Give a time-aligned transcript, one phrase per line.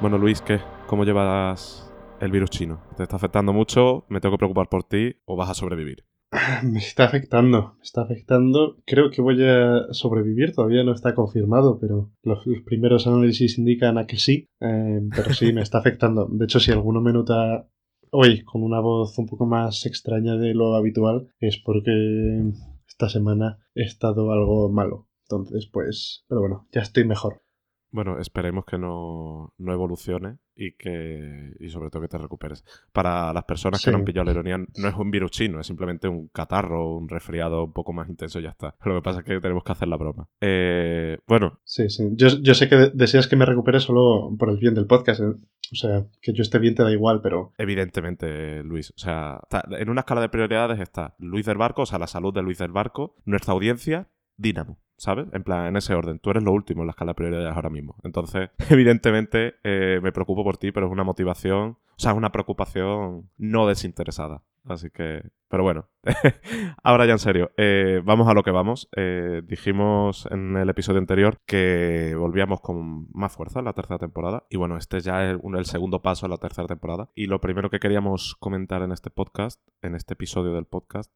[0.00, 0.60] Bueno, Luis, ¿qué?
[0.86, 2.80] ¿Cómo llevas el virus chino?
[2.96, 4.04] ¿Te está afectando mucho?
[4.08, 6.04] ¿Me tengo que preocupar por ti o vas a sobrevivir?
[6.62, 8.76] Me está afectando, me está afectando.
[8.86, 14.06] Creo que voy a sobrevivir, todavía no está confirmado, pero los, primeros análisis indican a
[14.06, 14.46] que sí.
[14.60, 16.28] Eh, pero sí, me está afectando.
[16.30, 17.68] De hecho, si alguno me nota
[18.12, 22.52] hoy con una voz un poco más extraña de lo habitual, es porque
[22.86, 25.08] esta semana he estado algo malo.
[25.28, 27.42] Entonces, pues, pero bueno, ya estoy mejor.
[27.90, 32.64] Bueno, esperemos que no, evolucione y que y sobre todo que te recuperes.
[32.92, 35.66] Para las personas que no han pillado la ironía, no es un virus chino, es
[35.66, 38.74] simplemente un catarro, un resfriado un poco más intenso y ya está.
[38.84, 40.28] Lo que pasa es que tenemos que hacer la broma.
[40.40, 41.60] Eh, bueno.
[41.64, 42.08] Sí, sí.
[42.12, 45.20] Yo, sé que deseas que me recupere solo por el bien del podcast.
[45.20, 45.34] ¿eh?
[45.70, 47.52] O sea, que yo esté bien te da igual, pero...
[47.58, 48.90] Evidentemente, Luis.
[48.90, 49.40] O sea,
[49.78, 52.58] en una escala de prioridades está Luis del Barco, o sea, la salud de Luis
[52.58, 54.08] del Barco, nuestra audiencia,
[54.38, 54.78] Dínamo.
[54.98, 55.28] ¿Sabes?
[55.32, 56.18] En plan, en ese orden.
[56.18, 57.96] Tú eres lo último en la escala de prioridades ahora mismo.
[58.02, 62.32] Entonces, evidentemente, eh, me preocupo por ti, pero es una motivación, o sea, es una
[62.32, 64.42] preocupación no desinteresada.
[64.64, 65.86] Así que, pero bueno,
[66.82, 68.88] ahora ya en serio, eh, vamos a lo que vamos.
[68.96, 74.44] Eh, dijimos en el episodio anterior que volvíamos con más fuerza en la tercera temporada.
[74.50, 77.08] Y bueno, este ya es el segundo paso en la tercera temporada.
[77.14, 81.10] Y lo primero que queríamos comentar en este podcast, en este episodio del podcast,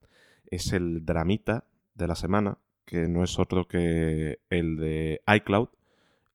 [0.46, 5.69] es el dramita de la semana, que no es otro que el de iCloud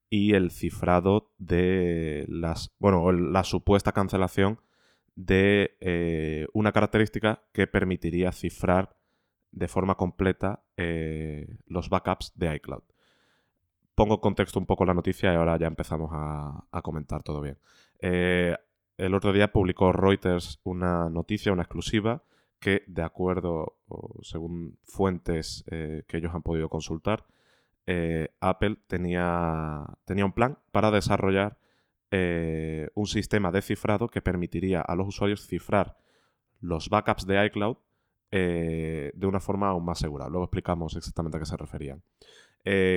[0.09, 4.59] y el cifrado de las, bueno, la supuesta cancelación
[5.15, 8.95] de eh, una característica que permitiría cifrar
[9.51, 12.83] de forma completa eh, los backups de iCloud.
[13.95, 17.57] Pongo contexto un poco la noticia y ahora ya empezamos a, comentar todo bien.
[17.99, 18.55] Eh,
[18.97, 22.23] el otro día publicó Reuters una noticia, una exclusiva,
[22.59, 27.25] que, de acuerdo, o según fuentes eh, que ellos han podido consultar,
[27.85, 31.57] eh, Apple tenía, tenía, un plan para desarrollar
[32.11, 35.97] eh, un sistema de cifrado que permitiría a los usuarios cifrar
[36.59, 37.77] los backups de iCloud
[38.29, 40.27] de una forma aún más segura.
[40.27, 42.03] Luego explicamos exactamente a qué se referían.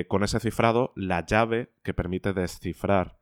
[0.09, 3.17] con ese cifrado, la llave que permite descifrar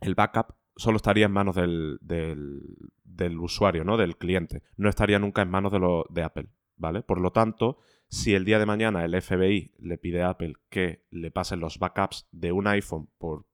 [0.00, 3.98] el backup solo estaría en manos del, del, usuario, ¿no?
[3.98, 4.62] Del cliente.
[4.76, 7.02] No estaría nunca en manos de, lo, de Apple, ¿vale?
[7.02, 11.04] Por lo tanto, si el día de mañana el FBI le pide a Apple que
[11.10, 13.44] le pasen los backups de un iPhone por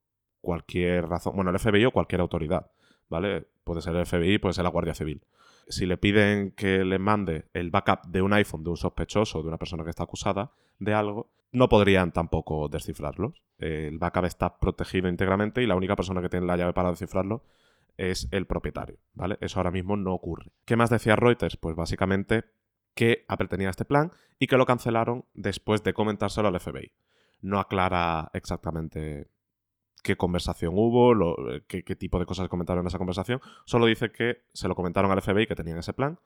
[0.40, 2.70] cualquier razón, bueno, el FBI o cualquier autoridad,
[3.08, 3.48] ¿vale?
[3.64, 5.22] Puede ser el FBI, puede ser la Guardia Civil.
[5.68, 9.48] Si le piden que le mande el backup de un iPhone de un sospechoso, de
[9.48, 13.42] una persona que está acusada de algo, no podrían tampoco descifrarlos.
[13.58, 17.42] El backup está protegido íntegramente y la única persona que tiene la llave para descifrarlo
[17.96, 19.38] es el propietario, ¿vale?
[19.40, 20.52] Eso ahora mismo no ocurre.
[20.64, 21.56] ¿Qué más decía Reuters?
[21.56, 22.44] Pues básicamente
[22.94, 26.92] que Apple este plan y que lo cancelaron después de comentárselo al FBI.
[27.40, 29.28] No aclara exactamente
[30.02, 31.14] qué conversación hubo,
[31.66, 33.40] qué, qué, tipo de cosas comentaron en esa conversación.
[33.64, 36.18] Solo dice que se lo comentaron al FBI que tenían ese plan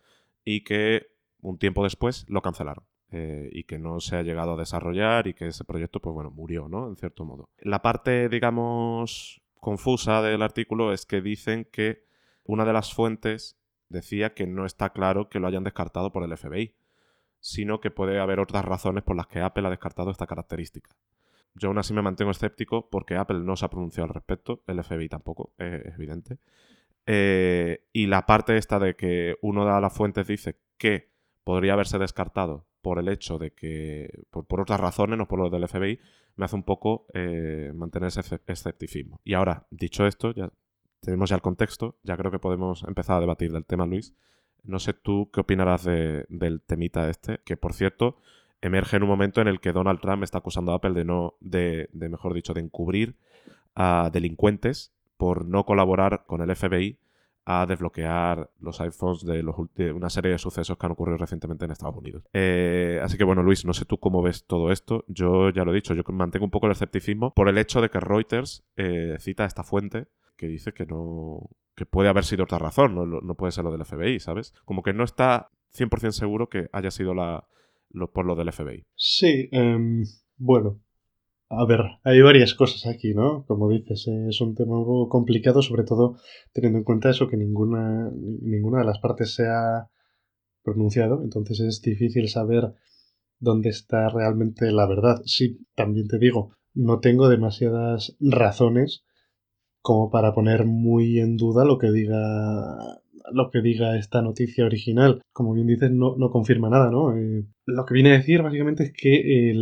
[0.45, 1.09] y que
[1.41, 2.85] un tiempo después lo cancelaron.
[3.13, 6.31] Eh, y que no se ha llegado a desarrollar y que ese proyecto, pues bueno,
[6.31, 6.87] murió, ¿no?
[6.89, 7.49] En cierto modo.
[7.59, 12.05] La parte, digamos, confusa del artículo es que dicen que
[12.45, 16.37] una de las fuentes decía que no está claro que lo hayan descartado por el
[16.37, 16.77] FBI,
[17.41, 20.95] sino que puede haber otras razones por las que Apple ha descartado esta característica.
[21.55, 24.85] Yo aún así me mantengo escéptico porque Apple no se ha pronunciado al respecto, el
[24.85, 26.39] FBI tampoco, es evidente.
[27.07, 31.11] Eh, y la parte esta de que uno de las fuentes dice que
[31.43, 35.67] podría haberse descartado por el hecho de que, por, otras razones, no por lo del
[35.69, 35.99] FBI,
[36.37, 39.21] me hace un poco eh, mantener ese escepticismo.
[39.25, 40.51] Y ahora, dicho esto, ya
[41.01, 44.15] tenemos ya el contexto, ya creo que podemos empezar a debatir del tema, Luis.
[44.63, 48.17] No sé tú qué opinarás del temita este, que por cierto
[48.61, 51.35] emerge en un momento en el que Donald Trump está acusando a Apple de no,
[51.41, 53.17] de, de mejor dicho, de encubrir
[53.75, 56.99] a delincuentes por no colaborar con el FBI
[57.45, 59.57] a desbloquear los iPhones de, los,
[59.95, 62.25] una serie de sucesos que han ocurrido recientemente en Estados Unidos.
[62.33, 65.05] Eh, así que bueno, Luis, no sé tú cómo ves todo esto.
[65.09, 67.91] Yo ya lo he dicho, yo mantengo un poco el escepticismo por el hecho de
[67.91, 72.59] que Reuters eh, cita esta fuente que dice que no que puede haber sido otra
[72.59, 74.53] razón, no, puede ser lo del FBI, ¿sabes?
[74.67, 77.47] Como que no está 100% seguro que haya sido la,
[78.13, 78.85] por lo del FBI.
[78.97, 80.03] Sí, em,
[80.37, 80.79] bueno,
[81.51, 83.45] a ver, hay varias cosas aquí, ¿no?
[83.47, 84.77] Como dices, es un tema
[85.09, 86.17] complicado, sobre todo
[86.53, 89.91] teniendo en cuenta eso, que ninguna, ninguna de las partes se ha
[90.63, 92.75] pronunciado, entonces es difícil saber
[93.41, 95.23] dónde está realmente la verdad.
[95.25, 99.03] Sí, también te digo, no tengo demasiadas razones
[99.83, 103.00] como para poner muy en duda lo que diga
[103.33, 105.23] lo que diga esta noticia original.
[105.33, 107.17] Como bien dices, no, no confirma nada, ¿no?
[107.17, 109.53] Eh, lo que viene a decir básicamente es que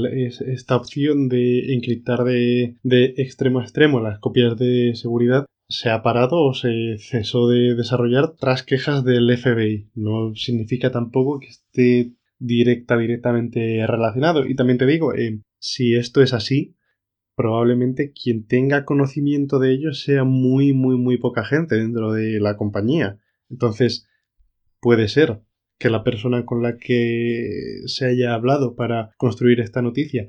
[0.53, 6.03] esta opción de encriptar de, de, extremo a extremo las copias de seguridad se ha
[6.03, 9.91] parado o se cesó de desarrollar tras quejas del FBI.
[9.95, 14.47] No significa tampoco que esté directa, directamente relacionado.
[14.47, 16.75] Y también te digo, eh, si esto es así,
[17.37, 22.57] probablemente quien tenga conocimiento de ello sea muy, muy, muy poca gente dentro de la
[22.57, 23.19] compañía.
[23.51, 24.09] Entonces,
[24.81, 25.43] puede ser
[25.79, 30.29] que la persona con la que se haya hablado para construir esta noticia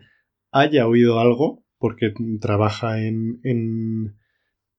[0.51, 4.18] haya oído algo, porque trabaja en, en,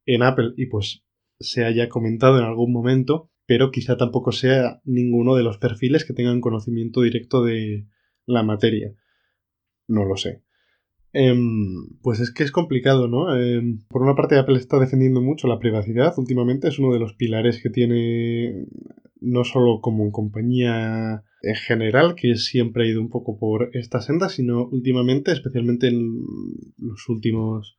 [0.07, 1.05] en Apple y pues
[1.39, 6.13] se haya comentado en algún momento, pero quizá tampoco sea ninguno de los perfiles que
[6.13, 7.87] tengan conocimiento directo de
[8.27, 8.95] la materia.
[9.89, 10.43] No lo sé.
[11.13, 13.35] Em, pues es que es complicado, ¿no?
[13.37, 17.15] Em, por una parte Apple está defendiendo mucho la privacidad últimamente, es uno de los
[17.15, 18.67] pilares que tiene
[19.21, 24.29] no solo como compañía en general, que siempre ha ido un poco por esta senda,
[24.29, 26.23] sino últimamente, especialmente en
[26.79, 27.79] los últimos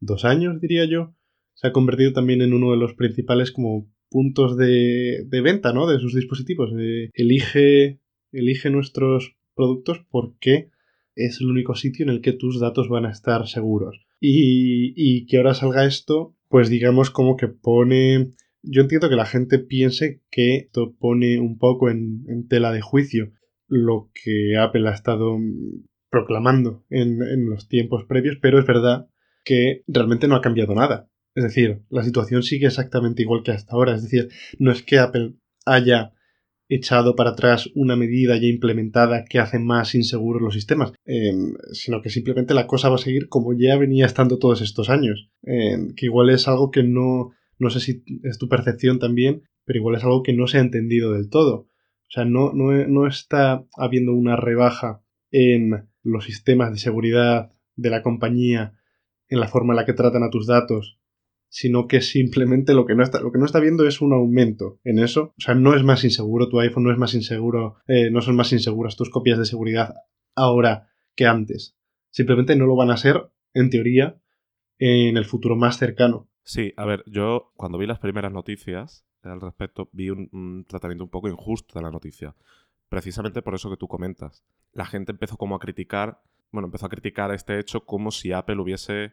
[0.00, 1.14] dos años, diría yo,
[1.54, 5.86] se ha convertido también en uno de los principales como puntos de, venta, ¿no?
[5.86, 6.70] De sus dispositivos.
[7.14, 8.00] elige,
[8.32, 10.70] elige nuestros productos porque
[11.14, 14.00] es el único sitio en el que tus datos van a estar seguros.
[14.20, 18.30] Y, y que ahora salga esto, pues digamos como que pone...
[18.62, 23.32] Yo entiendo que la gente piense que esto pone un poco en, tela de juicio
[23.66, 25.36] lo que Apple ha estado
[26.10, 29.08] proclamando en, en los tiempos previos, pero es verdad
[29.44, 31.10] que realmente no ha cambiado nada.
[31.34, 33.94] Es decir, la situación sigue exactamente igual que hasta ahora.
[33.94, 34.28] Es decir,
[34.58, 35.34] no es que Apple
[35.66, 36.12] haya
[36.68, 42.00] echado para atrás una medida ya implementada que hace más inseguros los sistemas, em, sino
[42.00, 45.30] que simplemente la cosa va a seguir como ya venía estando todos estos años.
[45.42, 49.78] Em, que igual es algo que no, no sé si es tu percepción también, pero
[49.78, 51.54] igual es algo que no se ha entendido del todo.
[51.56, 57.90] O sea, no, no, no está habiendo una rebaja en los sistemas de seguridad de
[57.90, 58.74] la compañía,
[59.28, 60.98] en la forma en la que tratan a tus datos,
[61.54, 64.80] sino que simplemente lo que no está, lo que no está viendo es un aumento
[64.82, 65.34] en eso.
[65.38, 68.34] O sea, no es más inseguro tu iPhone, no es más inseguro, eh, no son
[68.34, 69.94] más inseguras tus copias de seguridad
[70.34, 71.78] ahora que antes.
[72.10, 74.20] Simplemente no lo van a ser, en teoría,
[74.78, 76.28] en el futuro más cercano.
[76.42, 81.10] Sí, a ver, yo cuando vi las primeras noticias al respecto, vi un, tratamiento un
[81.10, 82.34] poco injusto de la noticia.
[82.88, 84.44] Precisamente por eso que tú comentas.
[84.72, 86.20] La gente empezó como a criticar,
[86.50, 89.12] bueno, empezó a criticar este hecho como si Apple hubiese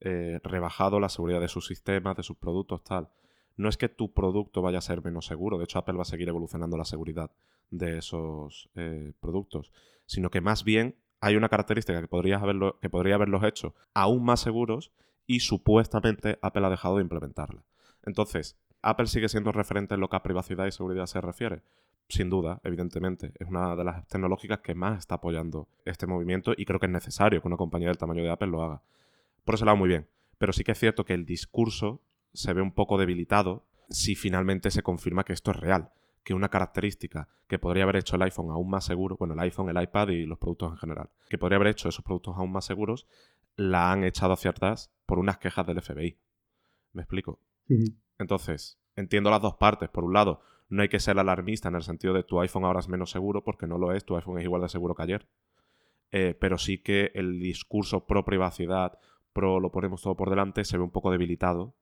[0.00, 3.08] eh, rebajado la seguridad de sus sistemas, de sus productos, tal.
[3.56, 6.06] No es que tu producto vaya a ser menos seguro, de hecho Apple va a
[6.06, 7.30] seguir evolucionando la seguridad
[7.70, 9.72] de esos eh, productos,
[10.04, 14.24] sino que más bien hay una característica que, podría haberlo, que podría haberlos hecho aún
[14.24, 14.92] más seguros
[15.26, 17.64] y supuestamente Apple ha dejado de implementarla.
[18.04, 21.62] Entonces, ¿Apple sigue siendo referente en lo que a privacidad y seguridad se refiere?
[22.08, 23.32] Sin duda, evidentemente.
[23.38, 26.92] Es una de las tecnológicas que más está apoyando este movimiento y creo que es
[26.92, 28.82] necesario que una compañía del tamaño de Apple lo haga.
[29.46, 30.08] Por ese lado, muy bien.
[30.38, 32.02] Pero sí que es cierto que el discurso
[32.32, 35.92] se ve un poco debilitado si finalmente se confirma que esto es real.
[36.24, 39.70] Que una característica que podría haber hecho el iPhone aún más seguro, bueno, el iPhone,
[39.70, 42.64] el iPad y los productos en general, que podría haber hecho esos productos aún más
[42.64, 43.06] seguros,
[43.54, 46.18] la han echado hacia atrás por unas quejas del FBI.
[46.92, 47.38] ¿Me explico?
[48.18, 49.88] Entonces, entiendo las dos partes.
[49.90, 52.80] Por un lado, no hay que ser alarmista en el sentido de tu iPhone ahora
[52.80, 55.28] es menos seguro, porque no lo es, tu iPhone es igual de seguro que ayer.
[56.10, 58.98] Eh, pero sí que el discurso pro privacidad
[59.42, 61.74] lo ponemos todo por delante, se ve un poco debilitado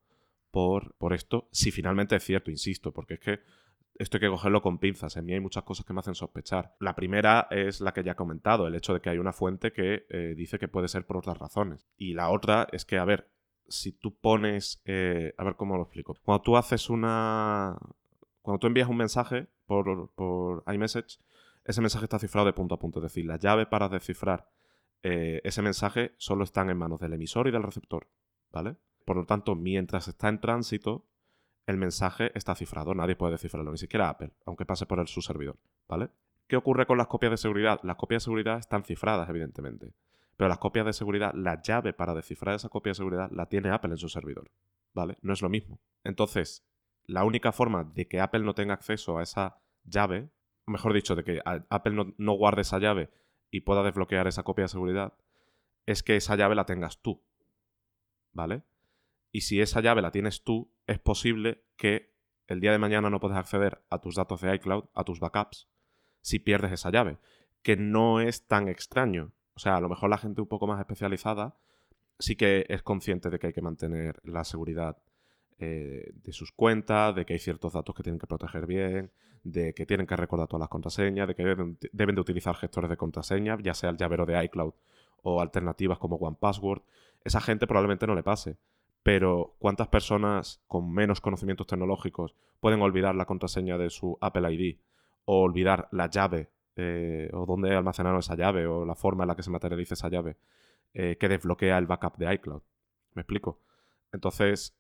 [0.51, 3.41] por, por esto, si finalmente es cierto, insisto, porque es que
[3.97, 5.17] esto hay que cogerlo con pinzas.
[5.17, 6.75] En mí hay muchas cosas que me hacen sospechar.
[6.81, 9.73] La primera es la que ya he comentado, el hecho de que hay una fuente
[9.73, 11.87] que eh, dice que puede ser por otras razones.
[11.97, 13.31] Y la otra es que, a ver,
[13.69, 14.83] si tú pones...
[14.85, 16.17] Eh, a ver cómo lo explico.
[16.25, 17.77] Cuando tú haces una...
[18.43, 21.19] Cuando tú envías un mensaje por, por iMessage,
[21.65, 22.99] ese mensaje está cifrado de punto a punto.
[22.99, 24.51] Es decir, la llave para descifrar
[25.07, 28.09] eh, ese mensaje solo está en manos del emisor y del receptor,
[28.51, 28.77] ¿vale?
[29.05, 31.05] Por lo tanto, mientras está en tránsito,
[31.67, 35.21] el mensaje está cifrado, nadie puede descifrarlo, ni siquiera Apple, aunque pase por el, su
[35.21, 36.09] servidor, ¿vale?
[36.47, 37.81] ¿Qué ocurre con las copias de seguridad?
[37.83, 39.93] Las copias de seguridad están cifradas, evidentemente,
[40.39, 43.69] pero las copias de seguridad, la llave para descifrar esa copia de seguridad la tiene
[43.69, 44.51] Apple en su servidor,
[44.95, 45.19] ¿vale?
[45.21, 45.81] No es lo mismo.
[46.03, 46.67] Entonces,
[47.05, 50.31] la única forma de que Apple no tenga acceso a esa llave,
[50.65, 53.11] mejor dicho, de que Apple no, no guarde esa llave
[53.55, 55.13] y pueda desbloquear esa copia de seguridad,
[55.87, 57.23] es que esa llave la tengas tú.
[58.33, 58.65] ¿Vale?
[59.31, 62.13] Y si esa llave la tienes tú, es posible que
[62.49, 65.69] el día de mañana no puedas acceder a tus datos de iCloud, a tus backups,
[66.21, 67.19] si pierdes esa llave.
[67.63, 69.31] Que no es tan extraño.
[69.55, 71.55] O sea, a lo mejor la gente un poco más especializada
[72.19, 74.99] sí que es consciente de que hay que mantener la seguridad
[75.59, 79.13] eh, de sus cuentas, de que hay ciertos datos que tienen que proteger bien,
[79.45, 81.79] de que tienen que recordar todas las contraseñas, de que deben,
[82.15, 84.73] de utilizar gestores de contraseñas, ya sea el llavero de iCloud
[85.23, 86.83] o alternativas como OnePassword.
[87.23, 88.57] Esa gente probablemente no le pase.
[89.03, 94.79] pero ¿cuántas personas con menos conocimientos tecnológicos pueden olvidar la contraseña de su Apple ID
[95.27, 99.37] o olvidar la llave eh, o dónde almacenaron esa llave o la forma en la
[99.37, 100.37] que se materializa esa llave
[100.95, 102.63] eh, que desbloquea el backup de iCloud?
[103.15, 103.61] ¿Me explico?
[104.11, 104.75] Entonces,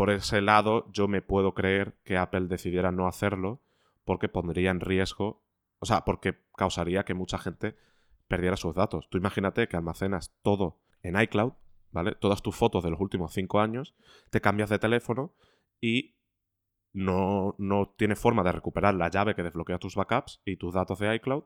[0.00, 3.60] por ese lado, yo me puedo creer que Apple decidiera no hacerlo
[4.06, 5.44] porque pondría en riesgo,
[5.78, 7.76] o sea, porque causaría que mucha gente
[8.26, 9.10] perdiera sus datos.
[9.10, 11.52] Tú imagínate que almacenas todo en iCloud,
[11.90, 12.14] ¿vale?
[12.14, 13.94] Todas tus fotos de los últimos cinco años,
[14.30, 15.34] te cambias de teléfono
[15.82, 16.16] y
[16.94, 20.98] no, no tienes forma de recuperar la llave que desbloquea tus backups y tus datos
[20.98, 21.44] de iCloud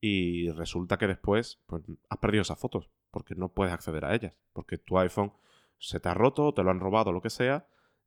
[0.00, 4.34] y resulta que después pues, has perdido esas fotos porque no puedes acceder a ellas,
[4.52, 5.32] porque tu iPhone
[5.82, 7.66] se te ha roto, te lo han robado, lo que sea,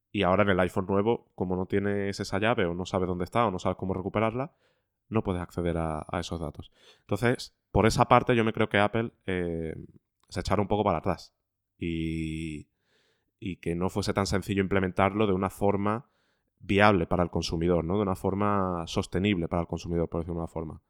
[0.10, 3.26] y ahora en el iPhone nuevo, como no tienes esa llave o no sabes dónde
[3.26, 4.56] está o no sabes cómo recuperarla,
[5.10, 6.72] no puedes acceder a, esos datos.
[7.02, 9.76] Entonces, por esa parte yo me creo que Apple eh,
[10.30, 11.36] se echara un poco para atrás
[11.78, 12.70] y,
[13.40, 16.10] y que no fuese tan sencillo implementarlo de una forma
[16.60, 17.98] viable para el consumidor, ¿no?
[17.98, 20.82] De una forma sostenible para el consumidor, por decirlo de una forma.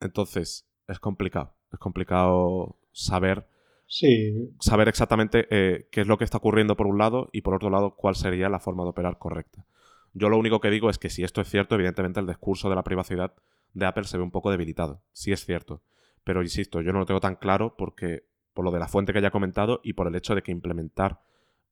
[0.00, 1.54] Entonces, es complicado.
[1.72, 3.46] Es complicado saber
[3.86, 4.50] Sí.
[4.60, 7.70] Saber exactamente eh, qué es lo que está ocurriendo por un lado y por otro
[7.70, 9.66] lado cuál sería la forma de operar correcta.
[10.12, 12.76] Yo lo único que digo es que si esto es cierto, evidentemente el discurso de
[12.76, 13.34] la privacidad
[13.72, 15.02] de Apple se ve un poco debilitado.
[15.12, 15.82] Sí es cierto.
[16.22, 18.24] Pero insisto, yo no lo tengo tan claro porque
[18.54, 20.52] por lo de la fuente que ya he comentado y por el hecho de que
[20.52, 21.20] implementar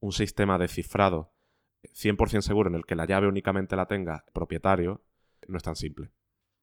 [0.01, 1.33] un sistema de cifrado
[1.85, 5.03] 100% seguro en el que la llave únicamente la tenga propietario
[5.49, 6.11] no es tan simple.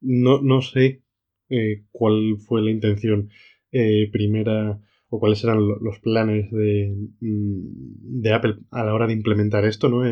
[0.02, 1.04] No, no sé
[1.50, 3.30] eh, cuál fue la intención
[3.72, 4.80] eh, primera
[5.10, 9.90] o cuáles eran los planes de, mm, de, Apple a la hora de implementar esto,
[9.90, 10.04] ¿no?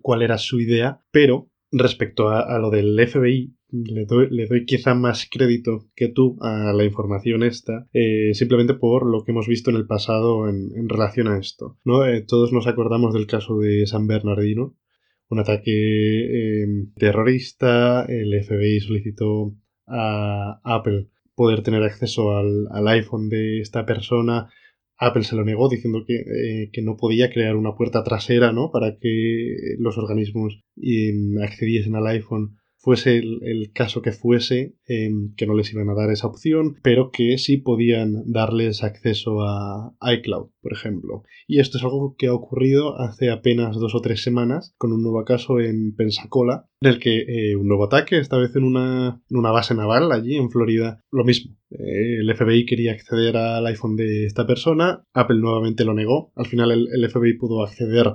[0.00, 4.94] cuál era su idea, pero respecto a, lo del FBI, le doy, le doy, quizá
[4.94, 9.70] más crédito que tú a la información esta, eh, simplemente por lo que hemos visto
[9.70, 11.78] en el pasado en, relación a esto.
[11.84, 12.06] ¿no?
[12.06, 14.76] Eh, todos nos acordamos del caso de San Bernardino,
[15.28, 19.54] un ataque eh, terrorista, el FBI solicitó
[19.86, 21.08] a Apple
[21.42, 24.48] poder tener acceso al, iPhone de esta persona.
[24.96, 28.70] Apple se lo negó diciendo que, eh, que, no podía crear una puerta trasera ¿no?
[28.70, 35.46] para que los organismos mm, accediesen al iPhone fuese el, caso que fuese, em, que
[35.46, 40.50] no les iban a dar esa opción, pero que sí podían darles acceso a iCloud,
[40.60, 41.22] por ejemplo.
[41.46, 45.02] Y esto es algo que ha ocurrido hace apenas dos o tres semanas con un
[45.02, 49.22] nuevo caso en Pensacola, en el que eh, un nuevo ataque, esta vez en una,
[49.30, 51.56] en una, base naval allí en Florida, lo mismo.
[51.70, 56.46] Eh, el FBI quería acceder al iPhone de esta persona, Apple nuevamente lo negó, al
[56.46, 58.12] final el FBI pudo acceder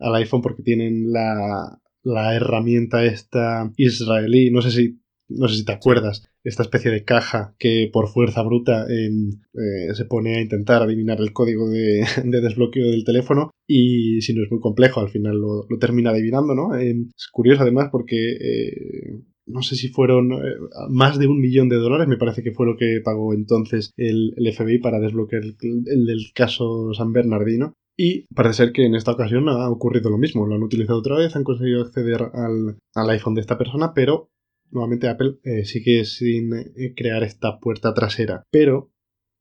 [0.00, 5.64] al iPhone porque tienen la, la herramienta esta israelí, no sé si, no sé si
[5.64, 10.40] te acuerdas, esta especie de caja que por fuerza bruta em, eh, se pone a
[10.40, 15.10] intentar adivinar el código de, desbloqueo del teléfono y si no es muy complejo al
[15.10, 16.74] final lo, termina adivinando, ¿no?
[16.74, 18.16] Em, es curioso además porque...
[18.32, 20.56] Eh, no sé si fueron eh,
[20.90, 24.34] más de un millón de dólares, me parece que fue lo que pagó entonces el,
[24.54, 27.72] FBI para desbloquear el, el, caso San Bernardino.
[28.00, 30.46] Y parece ser que en esta ocasión ha ocurrido lo mismo.
[30.46, 34.30] Lo han utilizado otra vez, han conseguido acceder al, iPhone de esta persona, pero
[34.70, 38.44] nuevamente Apple eh, sigue sin eh, crear esta puerta trasera.
[38.52, 38.92] Pero,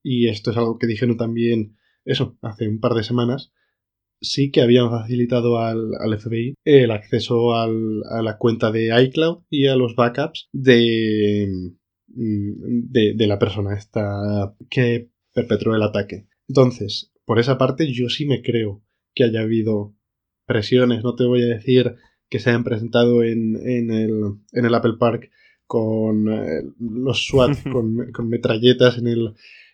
[0.04, 3.54] y esto es algo que dijeron también, eso, hace un par de semanas,
[4.22, 9.76] sí que habían facilitado al, FBI el acceso a la cuenta de iCloud y a
[9.76, 11.48] los backups de,
[12.08, 16.28] mm, de, de la persona esta que perpetró el ataque.
[16.48, 18.82] Entonces, por esa parte yo sí me creo
[19.14, 19.94] que haya habido
[20.46, 21.04] presiones.
[21.04, 21.98] No te voy a decir
[22.30, 25.30] que se hayan presentado en, el, Apple Park
[25.66, 29.34] con eh, los SWAT, con, metralletas en el,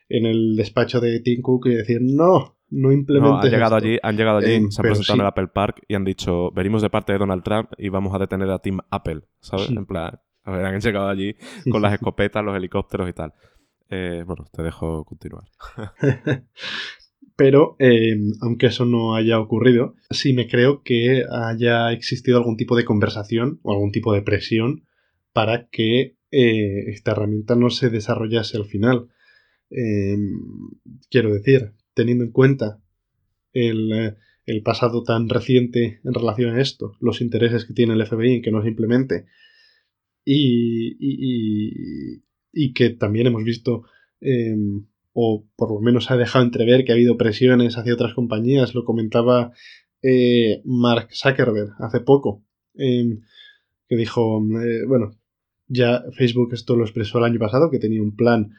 [0.10, 4.18] en el despacho de Tim Cook y decir, no, no implementes han llegado allí, han
[4.18, 6.90] llegado allí, em, se han presentado en el Apple Park y han dicho, venimos de
[6.90, 9.70] parte de Donald Trump y vamos a detener a Team Apple, ¿sabes?
[9.70, 11.36] En plan, a ver, han llegado allí
[11.70, 13.32] con las escopetas, los helicópteros y tal.
[13.92, 15.44] Eh, bueno, te dejo continuar.
[17.36, 22.76] pero eh, aunque eso no haya ocurrido, sí me creo que haya existido algún tipo
[22.76, 24.86] de conversación o algún tipo de presión
[25.34, 29.10] para que eh, esta herramienta no se desarrollase al final.
[29.70, 30.40] Em,
[31.10, 32.80] quiero decir, teniendo en cuenta
[33.54, 34.16] el,
[34.64, 38.52] pasado tan reciente en relación a esto, los intereses que tiene el FBI en que
[38.52, 39.26] no se implemente,
[40.26, 40.96] y,
[42.52, 43.84] y, que también hemos visto
[44.22, 48.76] em, o por lo menos ha dejado entrever que ha habido presiones hacia otras compañías.
[48.76, 49.54] Lo comentaba
[50.02, 52.44] eh, Mark Zuckerberg hace poco,
[52.76, 53.22] em,
[53.88, 55.18] que dijo, eh, bueno,
[55.68, 58.52] ya Facebook esto lo expresó el año pasado, que tenía un plan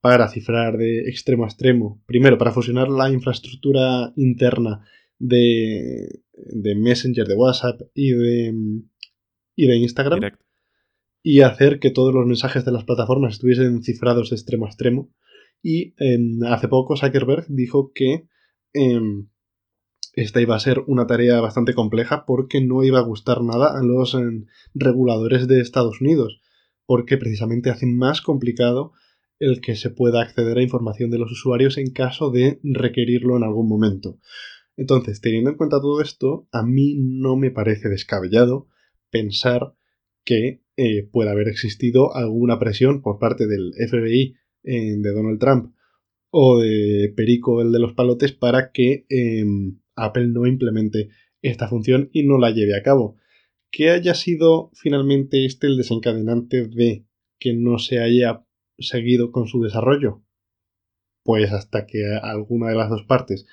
[0.00, 2.02] para cifrar de extremo a extremo.
[2.06, 4.84] Primero, para fusionar la infraestructura interna
[5.18, 8.54] de, de Messenger, de WhatsApp y de,
[9.54, 10.20] y de Instagram.
[11.22, 15.12] Y hacer que todos los mensajes de las plataformas estuviesen cifrados de extremo a extremo.
[15.62, 18.26] Y em, hace poco Zuckerberg dijo que
[18.72, 19.28] em,
[20.14, 23.82] esta iba a ser una tarea bastante compleja porque no iba a gustar nada a
[23.82, 26.40] los em, reguladores de Estados Unidos,
[26.84, 28.92] porque precisamente hace más complicado
[29.38, 33.44] el que se pueda acceder a información de los usuarios en caso de requerirlo en
[33.44, 34.18] algún momento.
[34.76, 38.68] Entonces, teniendo en cuenta todo esto, a mí no me parece descabellado
[39.10, 39.74] pensar
[40.24, 45.74] que eh, pueda haber existido alguna presión por parte del FBI de Donald Trump
[46.30, 51.10] o de Perico, el de los palotes, para que em, Apple no implemente
[51.42, 53.16] esta función y no la lleve a cabo.
[53.70, 57.06] Que haya sido finalmente este el desencadenante de
[57.38, 58.44] que no se haya
[58.78, 60.22] seguido con su desarrollo.
[61.24, 63.46] Pues hasta que alguna de las dos partes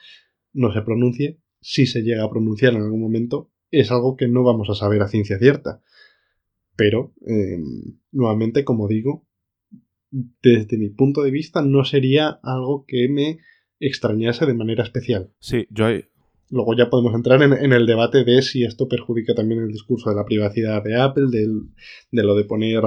[0.54, 4.44] no se pronuncie, si se llega a pronunciar en algún momento, es algo que no
[4.44, 5.82] vamos a saber a ciencia cierta.
[6.75, 9.28] Pero, em, nuevamente, como digo,
[10.12, 13.39] desde mi punto de vista, no sería algo que me
[13.80, 15.32] extrañase de manera especial.
[15.39, 16.06] Sí, yo hay...
[16.51, 20.16] Luego ya podemos entrar en, el debate de si esto perjudica también el discurso de
[20.16, 22.82] la privacidad de Apple, de lo de poner,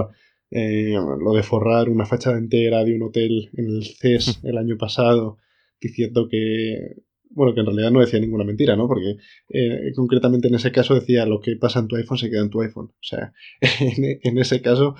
[0.50, 4.76] eh, lo de forrar una fachada entera de un hotel en el CES el año
[4.76, 5.38] pasado,
[5.80, 8.86] diciendo que bueno, que en realidad no decía ninguna mentira, ¿no?
[8.88, 9.16] Porque
[9.48, 12.50] eh, concretamente en ese caso decía lo que pasa en tu iPhone se queda en
[12.50, 12.90] tu iPhone.
[12.90, 13.32] O sea,
[14.22, 14.96] en, ese caso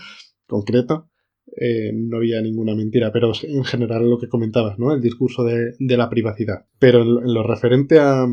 [0.47, 1.11] concreto
[1.57, 4.95] eh, no había ninguna mentira, pero en general lo que comentabas, ¿no?
[4.95, 6.67] El discurso de, la privacidad.
[6.79, 8.27] Pero en, lo referente a,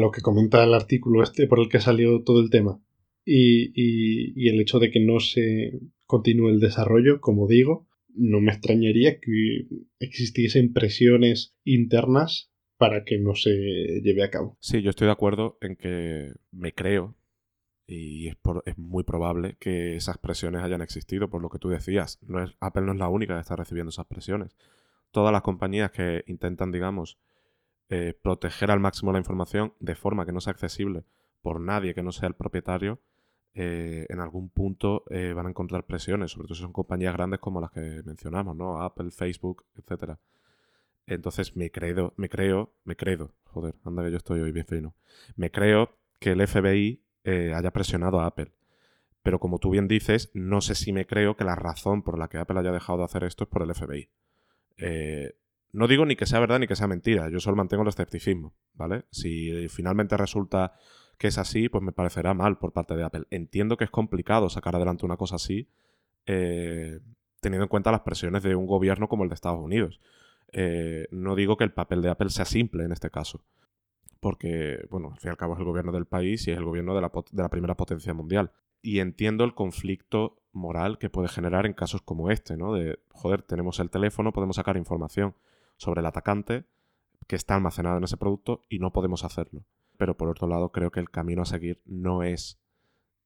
[0.00, 2.80] lo que comenta el artículo este por el que salió todo el tema
[3.24, 8.52] y, y el hecho de que no se continúe el desarrollo, como digo, no me
[8.52, 9.68] extrañaría que
[10.00, 14.56] existiesen presiones internas para que no se lleve a cabo.
[14.60, 17.17] Sí, yo estoy de acuerdo en que me creo
[17.88, 22.18] y es, es, muy probable que esas presiones hayan existido por lo que tú decías.
[22.22, 24.54] No es, Apple no es la única que está recibiendo esas presiones.
[25.10, 27.18] Todas las compañías que intentan, digamos,
[27.88, 31.04] eh, proteger al máximo la información de forma que no sea accesible
[31.40, 33.00] por nadie que no sea el propietario,
[33.54, 37.40] eh, en algún punto eh, van a encontrar presiones, sobre todo si son compañías grandes
[37.40, 38.82] como las que mencionamos, ¿no?
[38.82, 40.20] Apple, Facebook, etcétera.
[41.06, 44.94] Entonces me creo, me creo, me creo, joder, anda que yo estoy hoy bien fino.
[45.36, 48.52] Me creo que el FBI eh, haya presionado a Apple.
[49.22, 52.28] Pero como tú bien dices, no sé si me creo que la razón por la
[52.28, 54.08] que Apple haya dejado de hacer esto es por el FBI.
[54.78, 55.34] Eh,
[55.72, 58.54] no digo ni que sea verdad ni que sea mentira, yo solo mantengo el escepticismo,
[58.72, 59.04] ¿vale?
[59.10, 60.72] Si finalmente resulta
[61.18, 63.26] que es así, pues me parecerá mal por parte de Apple.
[63.28, 65.68] Entiendo que es complicado sacar adelante una cosa así,
[66.24, 67.00] eh,
[67.40, 70.00] teniendo en cuenta las presiones de un gobierno como el de Estados Unidos.
[71.10, 73.44] No digo que el papel de Apple sea simple en este caso,
[74.20, 76.64] porque, bueno, al fin y al cabo es el gobierno del país y es el
[76.64, 77.00] gobierno de
[77.32, 78.52] la, primera potencia mundial.
[78.82, 82.74] Y entiendo el conflicto moral que puede generar en casos como este, ¿no?
[82.74, 85.34] De, joder, tenemos el teléfono, podemos sacar información
[85.76, 86.64] sobre el atacante
[87.26, 89.64] que está almacenado en ese producto y no podemos hacerlo.
[89.96, 92.60] Pero por otro lado, creo que el camino a seguir no es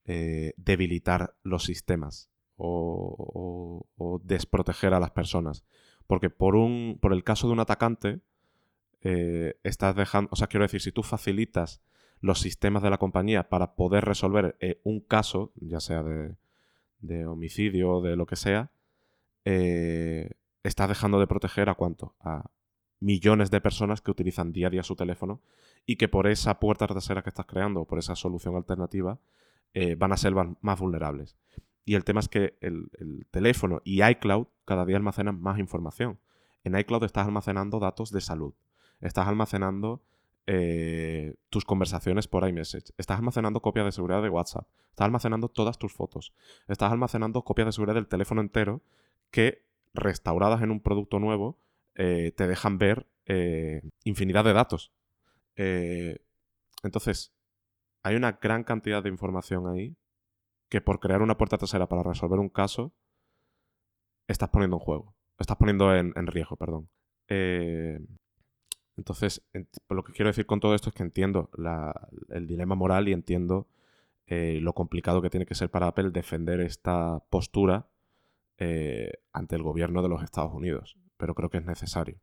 [0.04, 5.64] eh, debilitar los sistemas o, desproteger a las personas,
[6.06, 8.20] porque por, un, por el caso de un atacante,
[9.02, 11.82] eh, estás dejando, o sea, quiero decir, si tú facilitas
[12.20, 17.90] los sistemas de la compañía para poder resolver eh, un caso, ya sea de, homicidio
[17.90, 18.70] o de lo que sea,
[19.44, 20.30] eh,
[20.62, 22.14] estás dejando de proteger a cuánto?
[22.20, 22.50] A
[23.00, 25.40] millones de personas que utilizan día a día su teléfono
[25.84, 29.18] y que por esa puerta trasera que estás creando, por esa solución alternativa,
[29.96, 31.36] van a ser más vulnerables.
[31.84, 32.90] Y el tema es que el,
[33.30, 36.20] teléfono y iCloud cada día almacenan más información.
[36.64, 38.54] En iCloud estás almacenando datos de salud.
[39.02, 40.02] Estás almacenando
[40.46, 42.92] eh, tus conversaciones por iMessage.
[42.96, 44.66] Estás almacenando copias de seguridad de WhatsApp.
[44.90, 46.32] Estás almacenando todas tus fotos.
[46.68, 48.82] Estás almacenando copias de seguridad del teléfono entero
[49.30, 51.58] que, restauradas en un producto nuevo,
[51.94, 54.92] eh, te dejan ver eh, infinidad de datos.
[56.82, 57.32] entonces,
[58.02, 59.96] hay una gran cantidad de información ahí
[60.68, 62.94] que por crear una puerta trasera para resolver un caso,
[64.26, 65.14] estás poniendo en juego.
[65.38, 66.88] Estás poniendo en, riesgo, perdón.
[67.28, 68.00] Eh,
[68.96, 69.42] entonces,
[69.88, 71.50] lo que quiero decir con todo esto es que entiendo
[72.28, 73.66] el dilema moral y entiendo
[74.26, 77.88] eh, lo complicado que tiene que ser para Apple defender esta postura
[78.58, 80.98] eh, ante el gobierno de los Estados Unidos.
[81.16, 82.20] Pero creo que es necesario.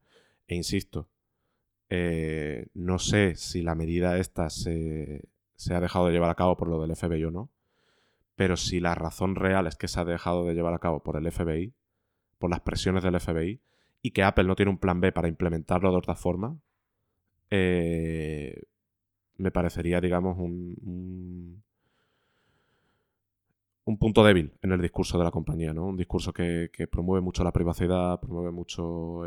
[0.47, 1.10] E insisto,
[2.73, 6.67] no sé si la medida esta se, se, ha dejado de llevar a cabo por
[6.67, 7.49] lo del FBI o no.
[8.36, 11.17] Pero si la razón real es que se ha dejado de llevar a cabo por
[11.17, 11.73] el FBI,
[12.38, 13.60] por las presiones del FBI,
[14.01, 16.57] y que Apple no tiene un plan B para implementarlo de otra forma,
[17.49, 18.62] eh,
[19.38, 21.63] me parecería, digamos, un,
[23.85, 25.88] un, punto débil en el discurso de la compañía, ¿no?
[25.88, 29.23] Un discurso que, promueve mucho la privacidad, promueve mucho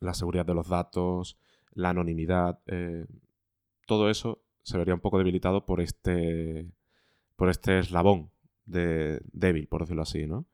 [0.00, 1.38] la seguridad de los datos,
[1.74, 2.58] la anonimidad.
[2.66, 3.06] Eh,
[3.86, 6.68] todo eso se vería un poco debilitado por este,
[7.36, 8.30] por este eslabón
[8.66, 10.46] de débil, por decirlo así, ¿no?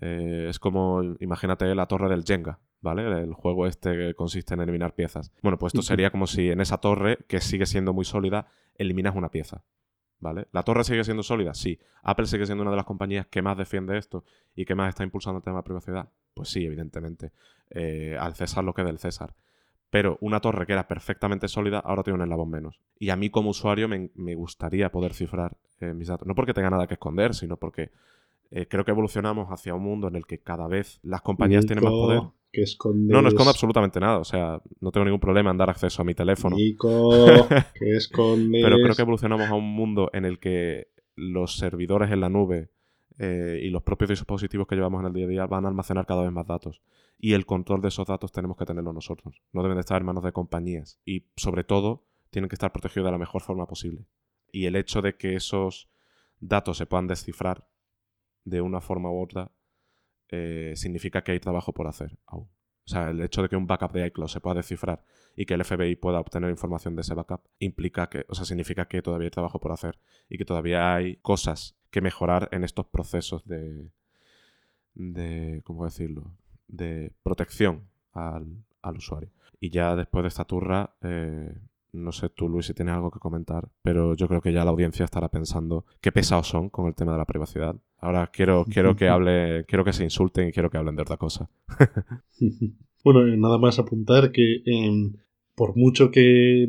[0.00, 3.22] Eh, es como, imagínate la torre del Jenga, ¿vale?
[3.22, 5.32] El juego este consiste en eliminar piezas.
[5.42, 9.14] Bueno, pues esto sería como si en esa torre, que sigue siendo muy sólida, eliminas
[9.14, 9.64] una pieza.
[10.18, 10.46] ¿Vale?
[10.52, 11.52] ¿La torre sigue siendo sólida?
[11.52, 11.80] Sí.
[12.04, 14.24] ¿Apple sigue siendo una de las compañías que más defiende esto
[14.54, 16.10] y que más está impulsando el tema de privacidad?
[16.32, 17.32] Pues sí, evidentemente.
[17.70, 19.34] Eh, al César lo que del César.
[19.90, 22.80] Pero una torre que era perfectamente sólida ahora tiene un eslabón menos.
[23.00, 26.26] Y a mí como usuario me, gustaría poder cifrar eh, mis datos.
[26.28, 27.90] No porque tenga nada que esconder, sino porque
[28.54, 31.82] eh, creo que evolucionamos hacia un mundo en el que cada vez las compañías tienen
[31.84, 32.22] más poder.
[32.52, 34.18] Que No, no escondo absolutamente nada.
[34.18, 36.54] O sea, no tengo ningún problema en dar acceso a mi teléfono.
[36.54, 37.10] Nico,
[37.74, 38.62] que escondes.
[38.62, 42.70] Pero creo que evolucionamos a un mundo en el que los servidores en la nube
[43.18, 46.04] eh, y los propios dispositivos que llevamos en el día a día van a almacenar
[46.04, 46.82] cada vez más datos.
[47.18, 49.40] Y el control de esos datos tenemos que tenerlo nosotros.
[49.52, 51.00] No deben de estar en manos de compañías.
[51.06, 54.04] Y sobre todo, tienen que estar protegidos de la mejor forma posible.
[54.52, 55.88] Y el hecho de que esos
[56.38, 57.71] datos se puedan descifrar
[58.44, 59.50] de una forma u otra,
[60.28, 62.48] eh, significa que hay trabajo por hacer aún.
[62.84, 65.04] O sea, el hecho de que un backup de iCloud se pueda descifrar
[65.36, 68.88] y que el FBI pueda obtener información de ese backup implica que, o sea, significa
[68.88, 72.86] que todavía hay trabajo por hacer y que todavía hay cosas que mejorar en estos
[72.86, 73.90] procesos de,
[74.94, 76.32] de ¿cómo decirlo?
[76.66, 79.30] De protección al, al usuario.
[79.60, 81.54] Y ya después de esta turra, eh,
[81.92, 84.70] no sé tú, Luis, si tienes algo que comentar, pero yo creo que ya la
[84.70, 87.76] audiencia estará pensando qué pesados son con el tema de la privacidad.
[87.98, 91.18] Ahora quiero, quiero que hable, quiero que se insulten y quiero que hablen de otra
[91.18, 91.50] cosa.
[93.04, 95.12] bueno, eh, nada más apuntar que em,
[95.54, 96.66] por mucho que,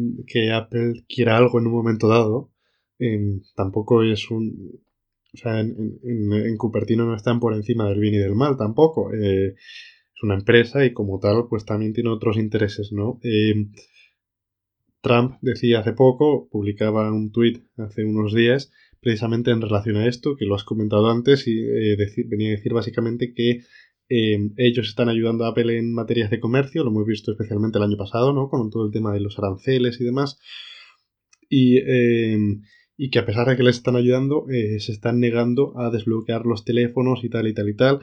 [0.54, 2.52] Apple quiera algo en un momento dado,
[3.00, 4.82] em, tampoco es un.
[5.34, 9.12] O sea, en, Cupertino no están por encima del bien y del mal tampoco.
[9.14, 13.20] Eh, es una empresa y como tal, pues también tiene otros intereses, ¿no?
[15.04, 20.38] Trump decía hace poco, publicaba un tuit hace unos días, precisamente en relación a esto,
[20.38, 23.64] que lo has comentado antes, y eh, venía a decir básicamente que
[24.08, 27.84] eh, ellos están ayudando a Apple en materias de comercio, lo hemos visto especialmente el
[27.84, 28.48] año pasado, ¿no?
[28.48, 30.40] Con todo el tema de los aranceles y demás.
[31.50, 32.38] Y, eh,
[33.12, 37.26] que a pesar de que les están ayudando, se están negando a desbloquear los teléfonos
[37.26, 38.00] y tal y tal y tal.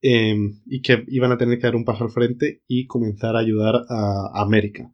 [0.00, 3.82] y que iban a tener que dar un paso al frente y comenzar a ayudar
[3.90, 4.90] a América.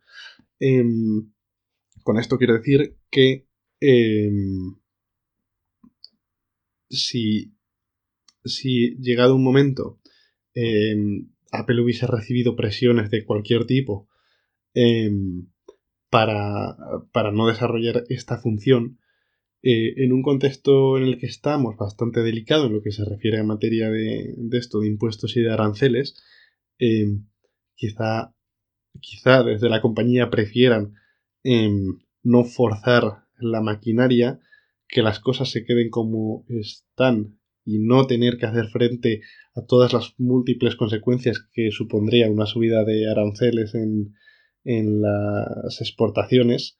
[0.60, 1.30] Em,
[2.02, 3.46] con esto quiero decir que
[3.80, 4.76] em,
[6.90, 7.54] si,
[8.44, 10.00] si llegado un momento
[10.54, 14.08] em, Apple hubiese recibido presiones de cualquier tipo
[16.10, 16.76] para,
[17.12, 19.00] para, no desarrollar esta función,
[19.62, 23.38] eh, en un contexto en el que estamos bastante delicado en lo que se refiere
[23.40, 26.14] a materia de, de esto, de impuestos y de aranceles,
[27.74, 28.34] quizá
[29.00, 30.94] quizá desde la compañía prefieran
[31.44, 34.40] em, no forzar la maquinaria,
[34.88, 39.20] que las cosas se queden como están y no tener que hacer frente
[39.54, 44.14] a todas las múltiples consecuencias que supondría una subida de aranceles en,
[44.64, 46.76] las exportaciones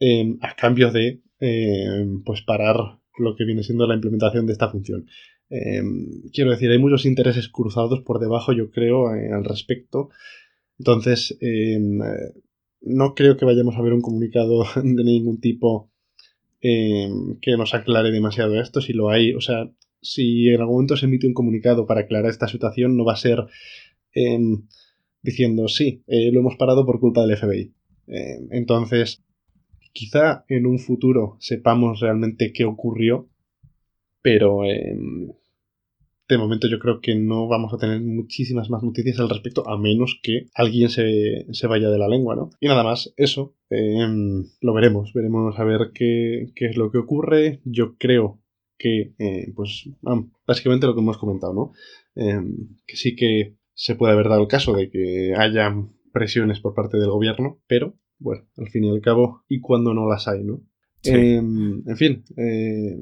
[0.00, 2.76] em, a cambio de em, pues parar
[3.18, 5.06] lo que viene siendo la implementación de esta función.
[6.32, 10.10] quiero decir, hay muchos intereses cruzados por debajo, yo creo, eh, al respecto.
[10.78, 11.98] Entonces, em,
[12.80, 15.90] no creo que vayamos a ver un comunicado de ningún tipo
[16.60, 18.80] em, que nos aclare demasiado esto.
[18.80, 22.30] Si lo hay, o sea, si en algún momento se emite un comunicado para aclarar
[22.30, 23.46] esta situación, no va a ser
[24.12, 24.66] em,
[25.22, 27.74] diciendo sí, eh, lo hemos parado por culpa del FBI.
[28.50, 29.22] entonces,
[29.92, 33.28] quizá en un futuro sepamos realmente qué ocurrió,
[34.22, 34.62] pero
[36.28, 39.78] de momento yo creo que no vamos a tener muchísimas más noticias al respecto, a
[39.78, 42.50] menos que alguien se, vaya de la lengua, ¿no?
[42.60, 47.60] Y nada más, eso, em, lo veremos, veremos a ver qué, es lo que ocurre.
[47.64, 48.42] Yo creo
[48.76, 49.88] que, eh, pues,
[50.46, 51.72] básicamente lo que hemos comentado, ¿no?
[52.14, 55.74] Em, que sí que se puede haber dado el caso de que haya
[56.12, 60.08] presiones por parte del gobierno, pero, bueno, al fin y al cabo, y cuando no
[60.08, 60.60] las hay, ¿no?
[61.04, 62.98] Em, en fin, eh,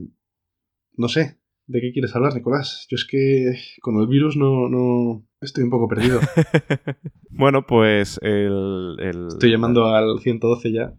[0.96, 2.86] no sé, ¿De qué quieres hablar, Nicolás?
[2.88, 5.26] Yo es que con el virus no, no...
[5.40, 6.20] estoy un poco perdido.
[7.30, 8.96] bueno, pues el,
[9.28, 10.94] Estoy llamando al 112 ya.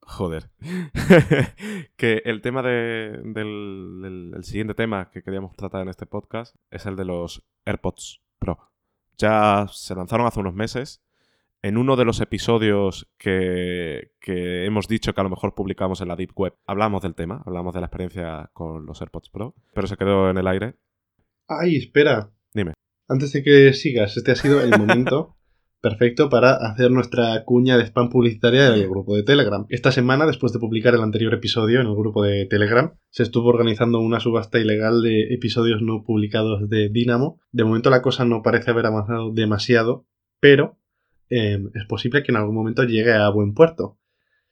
[0.00, 0.50] Joder.
[1.96, 6.96] que el tema de, del, siguiente tema que queríamos tratar en este podcast es el
[6.96, 8.58] de los AirPods Pro.
[9.18, 11.02] Ya se lanzaron hace unos meses
[11.62, 16.08] en uno de los episodios que, que, hemos dicho que a lo mejor publicamos en
[16.08, 19.86] la Deep Web, hablamos del tema, hablamos de la experiencia con los AirPods Pro, pero
[19.86, 20.76] se quedó en el aire.
[21.48, 22.30] Ay, espera.
[22.54, 22.74] Dime.
[23.08, 25.36] Antes de que sigas, este ha sido el momento
[25.80, 29.66] perfecto para hacer nuestra cuña de spam publicitaria del grupo de Telegram.
[29.68, 33.48] Esta semana, después de publicar el anterior episodio en el grupo de Telegram, se estuvo
[33.48, 37.40] organizando una subasta ilegal de episodios no publicados de Dynamo.
[37.50, 40.06] De momento la cosa no parece haber avanzado demasiado,
[40.40, 40.78] pero
[41.30, 43.98] Em, es posible que en algún momento llegue a buen puerto.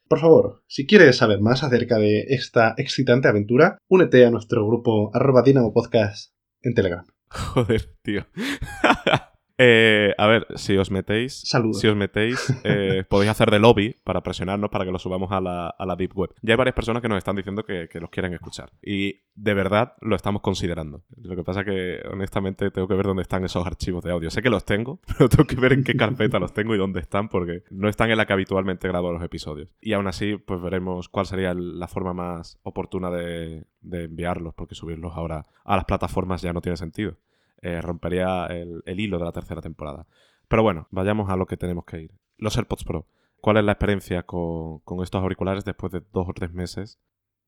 [0.08, 5.10] Por favor, si quieres saber más acerca de esta excitante aventura, únete a nuestro grupo
[5.44, 7.04] Dinamo Podcast en Telegram.
[7.28, 8.26] Joder, tío.
[9.59, 11.42] Eh, a ver, si os metéis,
[11.73, 15.40] si os metéis, eh, podéis hacer de lobby para presionarnos para que lo subamos a
[15.40, 16.35] la, a la Deep Web.
[16.42, 18.71] Ya hay varias personas que nos están diciendo que, los quieren escuchar.
[18.83, 21.03] Y de verdad lo estamos considerando.
[21.16, 24.31] Lo que pasa es que, honestamente, tengo que ver dónde están esos archivos de audio.
[24.31, 27.01] Sé que los tengo, pero tengo que ver en qué carpeta los tengo y dónde
[27.01, 29.71] están, porque no están en la que habitualmente grabo los episodios.
[29.81, 34.75] Y aún así, pues veremos cuál sería la forma más oportuna de, de enviarlos, porque
[34.75, 37.16] subirlos ahora a las plataformas ya no tiene sentido.
[37.62, 40.07] Eh, rompería el, hilo de la tercera temporada.
[40.49, 42.14] Pero bueno, vayamos a lo que tenemos que ir.
[42.37, 43.07] Los AirPods Pro.
[43.40, 46.99] ¿Cuál es la experiencia con, estos auriculares después de dos o tres meses?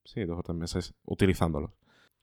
[0.05, 1.73] Sí, dos o tres meses utilizándolos.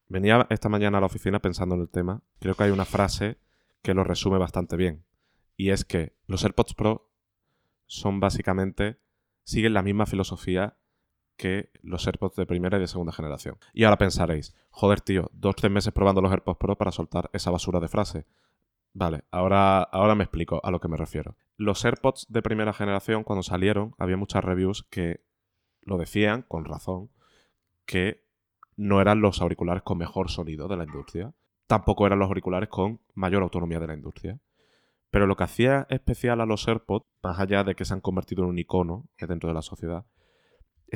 [0.08, 2.22] Venía esta mañana a la oficina pensando en el tema.
[2.40, 3.38] Creo que hay una frase
[3.82, 5.06] que lo resume bastante bien.
[5.58, 7.12] Y es que los AirPods Pro
[7.86, 9.00] son básicamente,
[9.44, 10.78] siguen la misma filosofía
[11.38, 13.58] que los AirPods de primera y de segunda generación.
[13.74, 17.52] Y ahora pensaréis, joder tío, dos tres meses probando los AirPods Pro para soltar esa
[17.52, 18.26] basura de frase.
[18.94, 21.36] Vale, ahora, ahora me explico a lo que me refiero.
[21.58, 25.22] Los AirPods de primera generación, cuando salieron, había muchas reviews que
[25.82, 27.12] lo decían, con razón,
[27.86, 28.26] que
[28.78, 31.34] no eran los auriculares con mejor sonido de la industria.
[31.68, 34.40] Tampoco eran los auriculares con mayor autonomía de la industria.
[35.10, 38.44] Pero lo que hacía especial a los AirPods, más allá de que se han convertido
[38.44, 40.06] en un icono dentro de la sociedad,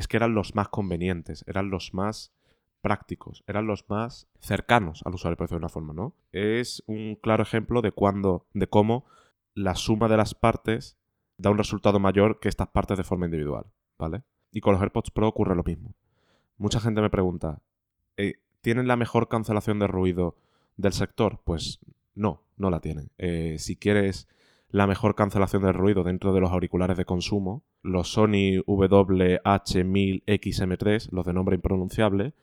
[0.00, 2.32] es que eran los más convenientes, eran los más
[2.80, 6.14] prácticos, eran los más cercanos al usuario, por decirlo de una forma, ¿no?
[6.32, 9.04] Es un claro ejemplo de cuando, de cómo
[9.54, 10.98] la suma de las partes
[11.36, 13.66] da un resultado mayor que estas partes de forma individual,
[13.98, 14.22] ¿vale?
[14.52, 15.94] Y con los AirPods Pro ocurre lo mismo.
[16.56, 17.62] Mucha gente me pregunta,
[18.16, 20.36] eh, ¿tienen la mejor cancelación de ruido
[20.76, 21.40] del sector?
[21.44, 21.80] Pues
[22.14, 23.10] no, no la tienen.
[23.18, 24.28] Eh, si quieres
[24.70, 31.26] la mejor cancelación de ruido dentro de los auriculares de consumo, los Sony WH-1000XM3, los
[31.26, 32.34] de nombre impronunciable,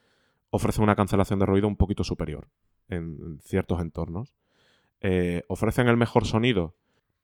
[0.50, 2.48] ofrecen una cancelación de ruido un poquito superior
[2.90, 4.34] en ciertos entornos.
[5.02, 6.74] Eh, ¿Ofrecen el mejor sonido?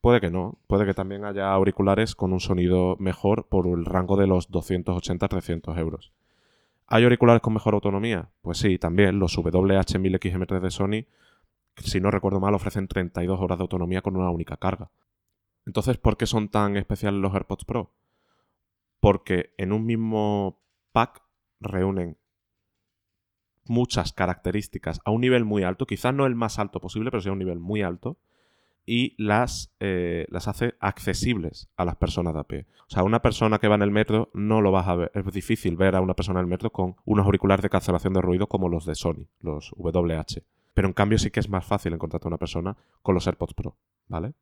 [0.01, 4.17] Puede que no, puede que también haya auriculares con un sonido mejor por el rango
[4.17, 6.11] de los 280-300 euros.
[6.87, 8.29] ¿Hay auriculares con mejor autonomía?
[8.41, 11.05] Pues sí, también los WH-1000XM3 de Sony
[11.77, 14.91] si no recuerdo mal, ofrecen 32 horas de autonomía con una única carga.
[15.65, 17.91] Entonces, ¿por qué son tan especiales los AirPods Pro?
[18.99, 21.23] Porque en un mismo pack
[21.59, 22.17] reúnen
[23.65, 27.29] muchas características a un nivel muy alto, quizás no el más alto posible, pero sí
[27.29, 28.17] a un nivel muy alto,
[28.85, 32.65] y las, eh, las hace accesibles a las personas de a pie.
[32.87, 35.11] O sea, una persona que va en el metro no lo vas a ver.
[35.13, 38.21] Es difícil ver a una persona en el metro con unos auriculares de cancelación de
[38.21, 40.43] ruido como los de Sony, los WH.
[40.73, 43.53] Pero en cambio sí que es más fácil encontrar a una persona con los AirPods
[43.53, 44.33] Pro, ¿vale?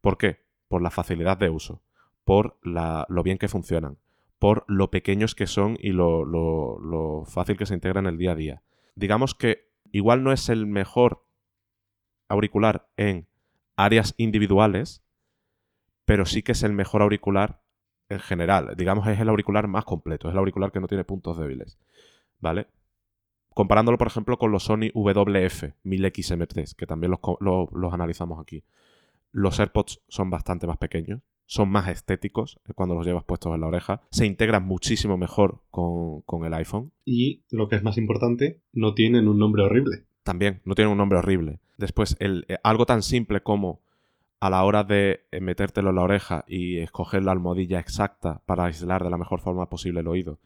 [0.00, 0.44] ¿Por qué?
[0.68, 1.82] Por la facilidad de uso,
[2.24, 3.98] por lo bien que funcionan,
[4.38, 8.32] por lo pequeños que son y lo, lo fácil que se integran en el día
[8.32, 8.62] a día.
[8.94, 11.24] Digamos que igual no es el mejor
[12.28, 13.26] auricular en
[13.76, 15.02] áreas individuales,
[16.04, 17.62] pero sí que es el mejor auricular
[18.08, 18.74] en general.
[18.76, 21.78] Digamos, es el auricular más completo, es el auricular que no tiene puntos débiles.
[22.40, 22.68] ¿Vale?
[23.58, 28.62] Comparándolo, por ejemplo, con los Sony WF 1000XM3, que también los, analizamos aquí.
[29.32, 33.66] Los AirPods son bastante más pequeños, son más estéticos cuando los llevas puestos en la
[33.66, 36.92] oreja, se integran muchísimo mejor con, el iPhone.
[37.04, 40.04] Y, lo que es más importante, no tienen un nombre horrible.
[40.22, 41.58] También, no tienen un nombre horrible.
[41.78, 43.80] Después, el, eh, algo tan simple como
[44.38, 48.66] a la hora de eh, metértelo en la oreja y escoger la almohadilla exacta para
[48.66, 50.38] aislar de la mejor forma posible el oído.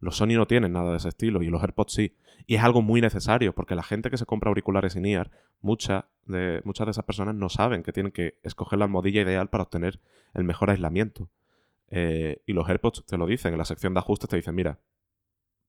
[0.00, 2.16] Los Sony no tienen nada de ese estilo y los AirPods sí.
[2.46, 5.30] Y es algo muy necesario porque la gente que se compra auriculares in ear,
[5.60, 9.48] mucha de, muchas de esas personas no saben que tienen que escoger la almohadilla ideal
[9.48, 10.00] para obtener
[10.34, 11.30] el mejor aislamiento.
[11.90, 14.78] Eh, y los AirPods te lo dicen, en la sección de ajustes te dicen, mira,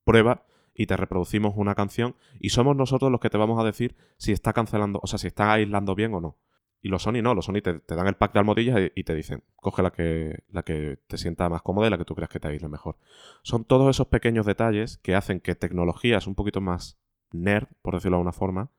[0.03, 3.95] prueba y te reproducimos una canción y somos nosotros los que te vamos a decir
[4.17, 6.37] si está cancelando, o sea, si está aislando bien o no.
[6.81, 9.43] Y los Sony no, los Sony te, dan el pack de almohadillas y, te dicen,
[9.57, 12.39] coge la que, la que te sienta más cómoda y la que tú creas que
[12.39, 12.95] te aísle mejor.
[13.43, 16.97] Son todos esos pequeños detalles que hacen que tecnologías un poquito más
[17.31, 18.71] nerd, por decirlo de alguna forma,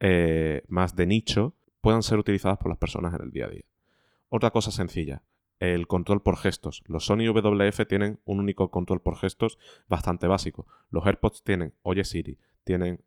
[0.00, 3.64] eh, más de nicho, puedan ser utilizadas por las personas en el día a día.
[4.30, 5.22] Otra cosa sencilla,
[5.60, 6.82] el control por gestos.
[6.86, 10.66] Los Sony WF tienen un único control por gestos bastante básico.
[10.90, 13.02] Los AirPods tienen Oye Siri, tienen...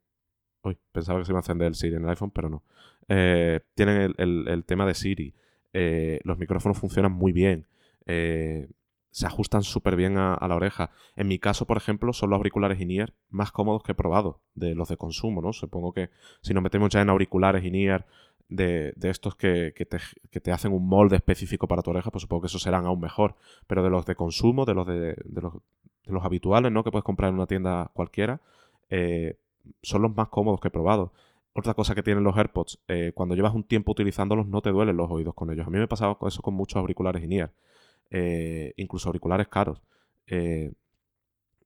[0.64, 2.64] Uy, pensaba que se iba a encender el Siri en el iPhone, pero no.
[3.08, 5.34] Eh, tienen el, tema de Siri.
[5.74, 7.68] Eh, los micrófonos funcionan muy bien.
[8.06, 8.70] Eh,
[9.12, 10.92] se ajustan súper bien a, la oreja.
[11.16, 14.74] En mi caso, por ejemplo, son los auriculares in-ear más cómodos que he probado de
[14.74, 15.52] los de consumo, ¿no?
[15.52, 16.10] Supongo que
[16.42, 18.06] si nos metemos ya en auriculares in-ear
[18.48, 19.74] de, estos que,
[20.42, 23.36] te, hacen un molde específico para tu oreja, pues supongo que esos serán aún mejor.
[23.68, 25.16] Pero de los de consumo, de los de,
[26.06, 26.84] los, habituales, ¿no?
[26.84, 28.40] Que puedes comprar en una tienda cualquiera,
[28.90, 29.38] eh,
[29.82, 31.14] son los más cómodos que he probado.
[31.54, 34.96] Otra cosa que tienen los AirPods, eh, cuando llevas un tiempo utilizándolos no te duelen
[34.96, 35.68] los oídos con ellos.
[35.68, 37.52] A mí me pasaba eso con muchos auriculares in-ear.
[38.10, 39.82] Eh, incluso auriculares caros,
[40.28, 40.74] eh,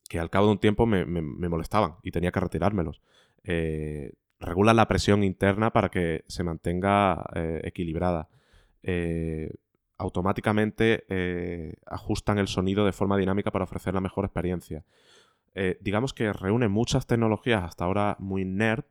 [0.09, 3.01] que al cabo de un tiempo me, molestaban y tenía que retirármelos.
[4.39, 7.25] Regulan la presión interna para que se mantenga
[7.63, 8.29] equilibrada.
[9.97, 14.83] automáticamente ajustan el sonido de forma dinámica para ofrecer la mejor experiencia.
[15.79, 18.83] Digamos que reúne muchas tecnologías hasta ahora muy nerd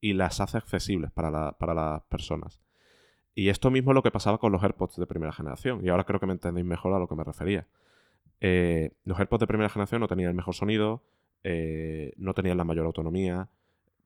[0.00, 2.60] y las hace accesibles para, para las personas.
[3.34, 5.84] Y esto mismo es lo que pasaba con los AirPods de primera generación.
[5.84, 7.68] Y ahora creo que me entendéis mejor a lo que me refería.
[8.40, 11.04] Eh, los AirPods de primera generación no tenían el mejor sonido,
[11.44, 13.48] eh, no tenían la mayor autonomía,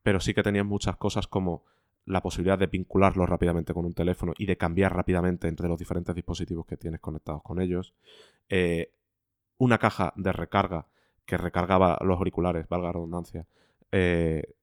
[0.03, 1.65] pero sí que tenían muchas cosas como
[2.05, 6.15] la posibilidad de vincularlos rápidamente con un teléfono y de cambiar rápidamente entre los diferentes
[6.15, 7.95] dispositivos que tienes conectados con ellos.
[8.51, 8.93] Eh,
[9.57, 10.89] una caja de recarga
[11.27, 13.47] que recargaba los auriculares, valga la redundancia,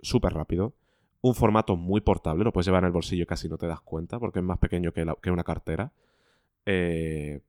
[0.01, 0.73] súper rápido
[1.21, 3.81] un formato muy portable, lo puedes llevar en el bolsillo y casi no te das
[3.81, 5.91] cuenta porque es más pequeño que, una cartera.
[6.65, 7.41] Eh,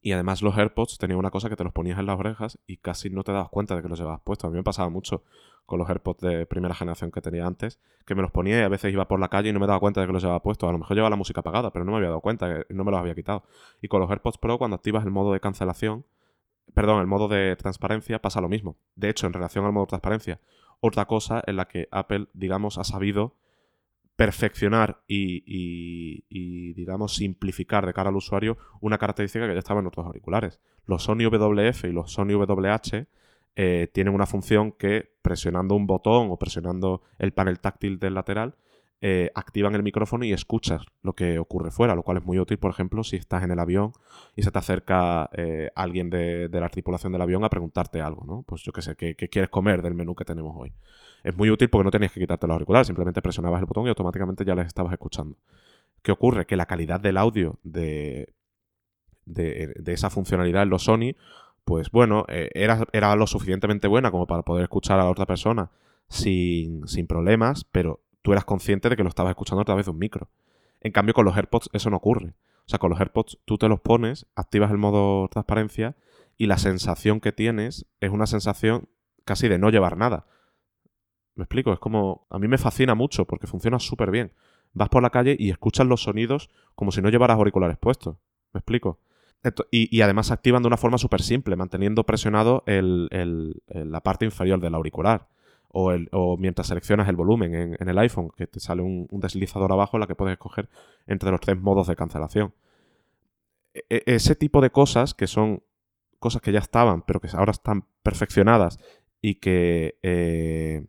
[0.00, 2.76] y además los AirPods tenían una cosa que te los ponías en las orejas y
[2.76, 4.46] casi no te dabas cuenta de que los llevabas puestos.
[4.46, 5.24] A mí me pasaba mucho
[5.66, 8.68] con los AirPods de primera generación que tenía antes, que me los ponía y a
[8.68, 10.68] veces iba por la calle y no me daba cuenta de que los llevaba puestos.
[10.68, 12.92] A lo mejor llevaba la música apagada, pero no me había dado cuenta, no me
[12.92, 13.42] los había quitado.
[13.82, 16.04] Y con los AirPods Pro, cuando activas el modo de cancelación,
[16.74, 18.76] perdón, el modo de transparencia, pasa lo mismo.
[18.94, 20.40] De hecho, en relación al modo de transparencia,
[20.80, 23.36] otra cosa en la que Apple, digamos, ha sabido
[24.16, 30.06] perfeccionar y, digamos, simplificar de cara al usuario una característica que ya estaba en otros
[30.06, 30.60] auriculares.
[30.86, 33.06] Los Sony WF y los Sony WH
[33.54, 38.56] eh, tienen una función que presionando un botón o presionando el panel táctil del lateral
[39.00, 42.58] eh, activan el micrófono y escuchas lo que ocurre fuera, lo cual es muy útil,
[42.58, 43.92] por ejemplo, si estás en el avión
[44.34, 48.42] y se te acerca eh, alguien de, la tripulación del avión a preguntarte algo, ¿no?
[48.42, 50.72] Pues yo qué sé, ¿qué, quieres comer del menú que tenemos hoy?
[51.22, 53.88] Es muy útil porque no tenías que quitarte los auriculares, simplemente presionabas el botón y
[53.88, 55.36] automáticamente ya les estabas escuchando.
[56.02, 56.46] ¿Qué ocurre?
[56.46, 58.34] Que la calidad del audio de,
[59.26, 61.14] de, esa funcionalidad en los Sony,
[61.64, 65.26] pues bueno, eh, era, era lo suficientemente buena como para poder escuchar a la otra
[65.26, 65.70] persona
[66.08, 69.90] sin, sin problemas, pero tú eras consciente de que lo estabas escuchando a través de
[69.90, 70.28] un micro.
[70.82, 72.34] En cambio, con los AirPods eso no ocurre.
[72.58, 75.96] O sea, con los AirPods tú te los pones, activas el modo transparencia
[76.36, 78.90] y la sensación que tienes es una sensación
[79.24, 80.26] casi de no llevar nada.
[81.36, 82.26] Me explico, es como...
[82.28, 84.34] A mí me fascina mucho porque funciona súper bien.
[84.74, 88.18] Vas por la calle y escuchas los sonidos como si no llevaras auriculares puestos.
[88.52, 89.00] ¿Me explico?
[89.70, 94.74] y, además se activan de una forma súper simple, manteniendo presionado la parte inferior del
[94.74, 95.28] auricular
[95.70, 100.00] o, mientras seleccionas el volumen en, el iPhone, que te sale un, deslizador abajo en
[100.00, 100.68] la que puedes escoger
[101.06, 102.54] entre los tres modos de cancelación.
[103.74, 105.62] E, e, ese tipo de cosas, que son
[106.18, 108.78] cosas que ya estaban, pero que ahora están perfeccionadas
[109.20, 110.86] y que, eh,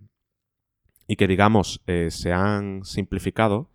[1.07, 3.69] y que digamos, eh, se han simplificado,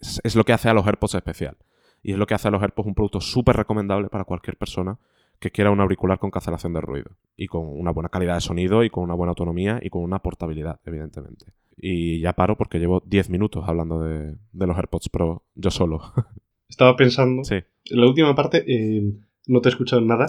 [0.00, 1.56] es, lo que hace a los AirPods especial.
[2.02, 4.98] Y es lo que hace a los AirPods un producto súper recomendable para cualquier persona
[5.40, 8.82] que quiera un auricular con cancelación de ruido y con una buena calidad de sonido
[8.82, 11.52] y con una buena autonomía y con una portabilidad, evidentemente.
[11.76, 16.00] Y ya paro porque llevo 10 minutos hablando de, los AirPods Pro yo solo.
[16.68, 17.44] Estaba pensando.
[17.44, 17.54] Sí.
[17.54, 19.02] En la última parte eh,
[19.46, 20.26] no te he escuchado nada.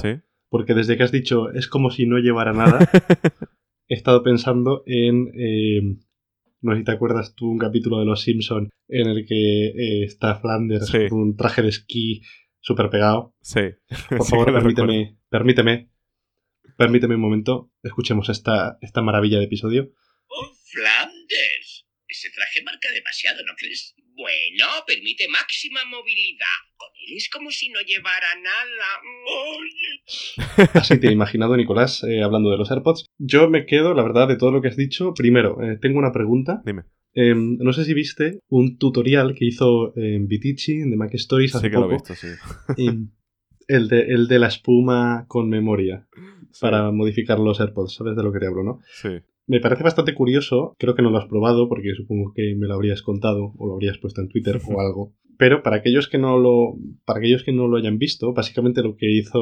[0.49, 2.79] Porque desde que has dicho es como si no llevara nada,
[3.87, 5.31] he estado pensando en.
[5.35, 5.97] Eh,
[6.61, 10.03] no sé si te acuerdas tú un capítulo de Los Simpson en el que eh,
[10.03, 12.21] está Flanders con un traje de esquí
[12.59, 13.35] súper pegado.
[13.41, 13.61] Sí.
[14.09, 15.89] Por favor, permíteme, permíteme,
[16.77, 17.71] permíteme un momento.
[17.83, 19.91] Escuchemos esta, esta maravilla de episodio.
[20.27, 21.87] ¡Oh, Flanders!
[22.07, 23.95] Ese traje marca demasiado, ¿no crees?
[24.19, 26.59] Bueno, permite máxima movilidad.
[26.75, 28.89] Con él es como si no llevara nada.
[30.73, 33.05] Así te he imaginado, Nicolás, eh, hablando de los AirPods.
[33.17, 35.13] Yo me quedo, la verdad, de todo lo que has dicho.
[35.13, 36.61] Primero, eh, tengo una pregunta.
[36.65, 36.83] Dime.
[37.13, 41.67] Em, no sé si viste un tutorial que hizo en Vitici, de Mac Stories, hace
[41.67, 42.27] sí que Lo he visto, sí.
[43.69, 46.09] el, de, el de la espuma con memoria
[46.59, 47.95] para modificar los AirPods.
[47.95, 48.81] ¿Sabes de lo que te hablo, no?
[48.91, 49.21] Sí.
[49.49, 52.75] Me parece bastante curioso, creo que no lo has probado porque supongo que me lo
[52.75, 55.15] habrías contado o lo habrías puesto en Twitter o algo.
[55.39, 58.95] pero para aquellos que no lo, para aquellos que no lo hayan visto, básicamente lo
[58.95, 59.39] que hizo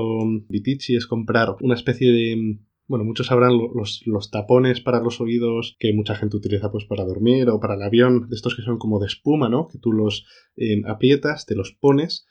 [0.47, 5.75] Vitici es comprar una especie de bueno, muchos sabrán los, los, tapones para los oídos
[5.77, 8.77] que mucha gente utiliza pues para dormir o para el avión, de estos que son
[8.77, 9.67] como de espuma, ¿no?
[9.67, 12.25] Que tú los eh, aprietas, te los pones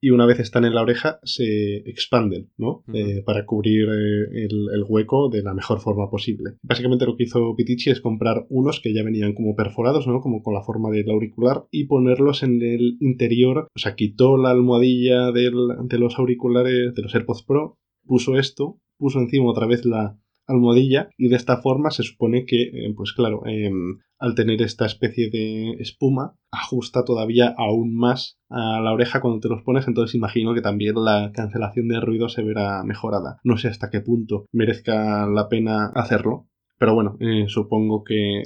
[0.00, 2.84] y una vez están en la oreja se expanden, ¿no?
[2.92, 6.52] Eh, para cubrir eh, el, hueco de la mejor forma posible.
[6.62, 10.20] Básicamente lo que hizo Pitici es comprar unos que ya venían como perforados, ¿no?
[10.20, 13.68] Como con la forma del auricular y ponerlos en el interior.
[13.74, 15.50] O sea, quitó la almohadilla de
[15.98, 21.28] los auriculares, de los AirPods Pro, puso esto puso encima otra vez la almohadilla y
[21.28, 25.72] de esta forma se supone que, eh, pues claro, em, al tener esta especie de
[25.78, 30.62] espuma, ajusta todavía aún más a la oreja cuando te los pones, entonces imagino que
[30.62, 33.40] también la cancelación de ruido se verá mejorada.
[33.44, 36.48] No sé hasta qué punto merezca la pena hacerlo,
[36.78, 38.42] pero bueno, eh, supongo que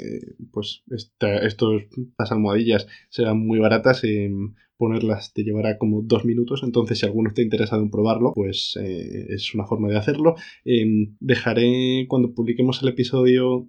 [0.53, 4.05] pues estas almohadillas serán muy baratas.
[4.05, 8.79] Em, ponerlas te llevará como dos minutos, entonces si alguno está interesado en probarlo, pues
[8.81, 10.37] eh, es una forma de hacerlo.
[10.65, 13.69] Em, dejaré, cuando publiquemos el episodio,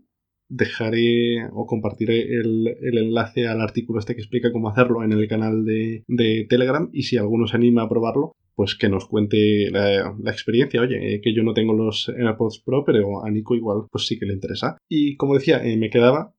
[0.52, 5.64] dejaré o compartiré el, enlace al artículo este que explica cómo hacerlo en el canal
[5.66, 6.04] de,
[6.50, 10.82] Telegram y si alguno se anima a probarlo, pues que nos cuente la, experiencia.
[10.82, 14.20] Oye, eh, que yo no tengo los AirPods Pro, pero a Nico igual pues sí
[14.20, 14.78] que le interesa.
[14.90, 16.34] Y como decía, eh, me quedaba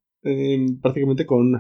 [0.81, 1.55] prácticamente con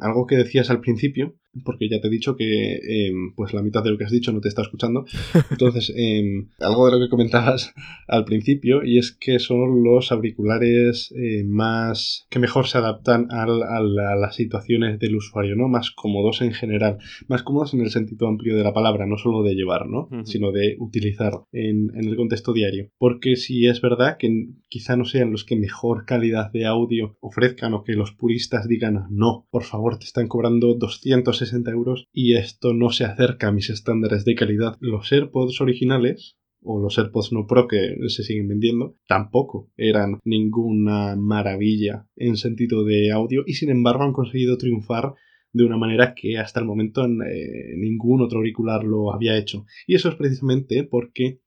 [0.00, 3.82] algo que decías al principio, porque ya te he dicho que em, pues la mitad
[3.84, 5.04] de lo que has dicho no te está escuchando.
[5.50, 7.72] Entonces, em, algo de lo que comentabas
[8.08, 13.46] al principio, y es que son los auriculares eh, más que mejor se adaptan a,
[13.46, 15.68] las situaciones del usuario, ¿no?
[15.68, 16.98] Más cómodos en general.
[17.28, 20.08] Más cómodos en el sentido amplio de la palabra, no solo de llevar, ¿no?
[20.24, 22.88] Sino de utilizar en, en el contexto diario.
[22.98, 27.74] Porque si es verdad que quizá no sean los que mejor calidad de audio ofrezcan
[27.74, 32.34] o que los puristas digan, no, por favor, te están cobrando 200 60 euros y
[32.34, 34.76] esto no se acerca a mis estándares de calidad.
[34.80, 41.16] Los AirPods originales o los AirPods no Pro que se siguen vendiendo, tampoco eran ninguna
[41.16, 45.14] maravilla en sentido de audio y sin embargo han conseguido triunfar
[45.52, 49.66] de una manera que hasta el momento eh, ningún otro auricular lo había hecho.
[49.86, 51.40] Y eso es precisamente porque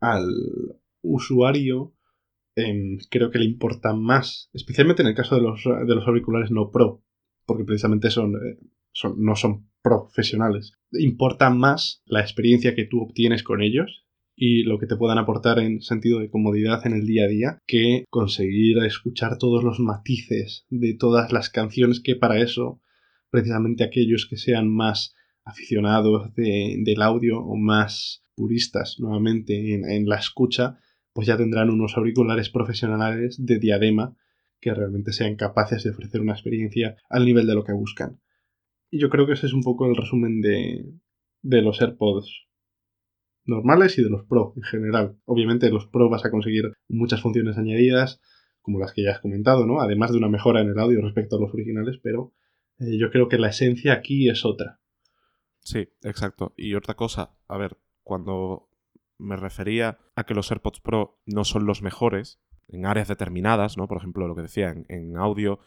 [0.00, 0.28] al
[1.02, 1.94] usuario
[2.56, 6.50] em, creo que le importa más, especialmente en el caso de los, de los auriculares
[6.50, 7.02] no Pro,
[7.46, 8.58] porque precisamente son, eh,
[9.16, 10.72] no son profesionales.
[10.92, 14.04] Importa más la experiencia que tú obtienes con ellos
[14.36, 17.58] y lo que te puedan aportar en sentido de comodidad en el día a día
[17.66, 22.80] que conseguir escuchar todos los matices de todas las canciones que para eso
[23.30, 25.14] precisamente aquellos que sean más
[25.44, 30.78] aficionados del audio o más puristas nuevamente en, en la escucha
[31.12, 34.16] pues ya tendrán unos auriculares profesionales de diadema
[34.60, 38.18] que realmente sean capaces de ofrecer una experiencia al nivel de lo que buscan.
[38.90, 40.84] Y yo creo que ese es un poco el resumen de,
[41.42, 42.46] de los AirPods
[43.44, 45.18] normales y de los Pro en general.
[45.24, 48.20] Obviamente los Pro vas a conseguir muchas funciones añadidas,
[48.62, 49.80] como las que ya has comentado, ¿no?
[49.80, 52.32] Además de una mejora en el audio respecto a los originales, pero
[52.78, 54.80] eh, yo creo que la esencia aquí es otra.
[55.60, 56.54] Sí, exacto.
[56.56, 58.68] Y otra cosa, a ver, cuando
[59.18, 63.86] me refería a que los AirPods Pro no son los mejores, en áreas determinadas, ¿no?
[63.86, 65.60] Por ejemplo, lo que decía, en, audio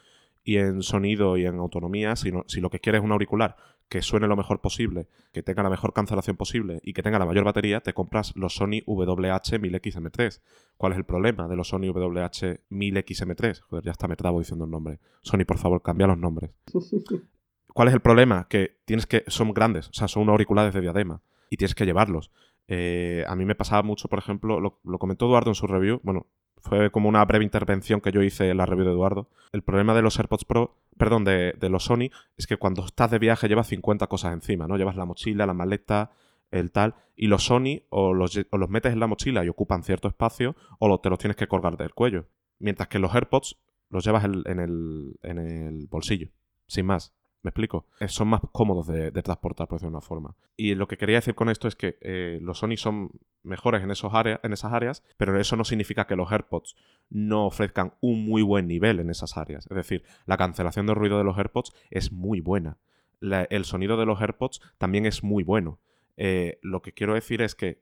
[0.44, 3.56] y en sonido y en autonomía, si, si lo que quieres es un auricular
[3.88, 7.24] que suene lo mejor posible, que tenga la mejor cancelación posible y que tenga la
[7.24, 10.40] mayor batería, te compras los Sony WH-1000XM3.
[10.76, 13.60] ¿Cuál es el problema de los Sony WH-1000XM3?
[13.60, 14.98] Joder, ya está me trabo diciendo el nombre.
[15.22, 16.50] Sony, por favor, cambia los nombres.
[17.72, 18.46] ¿Cuál es el problema?
[18.48, 19.24] Que tienes que...
[19.28, 22.30] Son grandes, o sea, son unos auriculares de diadema y tienes que llevarlos.
[22.66, 26.00] Eh, a mí me pasaba mucho, por ejemplo, lo, lo comentó Eduardo en su review,
[26.02, 26.26] bueno,
[26.60, 29.28] fue como una breve intervención que yo hice en la review de Eduardo.
[29.52, 33.18] El problema de los AirPods Pro, perdón, de, los Sony, es que cuando estás de
[33.18, 34.76] viaje llevas 50 cosas encima, ¿no?
[34.76, 36.12] Llevas la mochila, la maleta,
[36.50, 36.94] el tal.
[37.16, 41.00] Y los Sony o los, los metes en la mochila y ocupan cierto espacio o
[41.00, 42.26] te los tienes que colgar del cuello.
[42.58, 43.56] Mientras que los AirPods
[43.90, 46.28] los llevas en el, en el bolsillo,
[46.66, 47.14] sin más.
[47.42, 47.86] ¿Me explico?
[48.08, 50.36] Son más cómodos de, transportar, por decirlo de una forma.
[50.56, 53.12] Y lo que quería decir con esto es que eh, los Sony son
[53.44, 56.74] mejores en, esos en esas áreas, pero eso no significa que los AirPods
[57.10, 59.66] no ofrezcan un muy buen nivel en esas áreas.
[59.70, 62.78] Es decir, la cancelación de ruido de los AirPods es muy buena.
[63.20, 65.78] el sonido de los AirPods también es muy bueno.
[66.16, 67.80] Eh, lo que quiero decir es que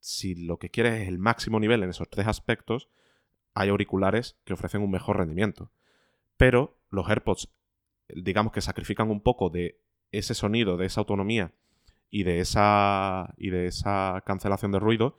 [0.00, 2.88] si lo que quieres es el máximo nivel en esos tres aspectos,
[3.54, 5.70] hay auriculares que ofrecen un mejor rendimiento.
[6.36, 7.48] Pero los AirPods
[8.14, 9.80] digamos que sacrifican un poco de
[10.10, 11.52] ese sonido, de esa autonomía
[12.10, 15.16] y de esa, y de esa cancelación de ruido,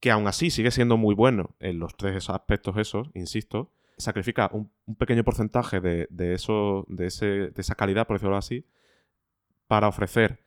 [0.00, 4.72] que aún así sigue siendo muy bueno en los tres aspectos esos, insisto, sacrifica un,
[4.96, 8.66] pequeño porcentaje de, eso, de, ese, de esa calidad, por decirlo así,
[9.66, 10.40] para ofrecer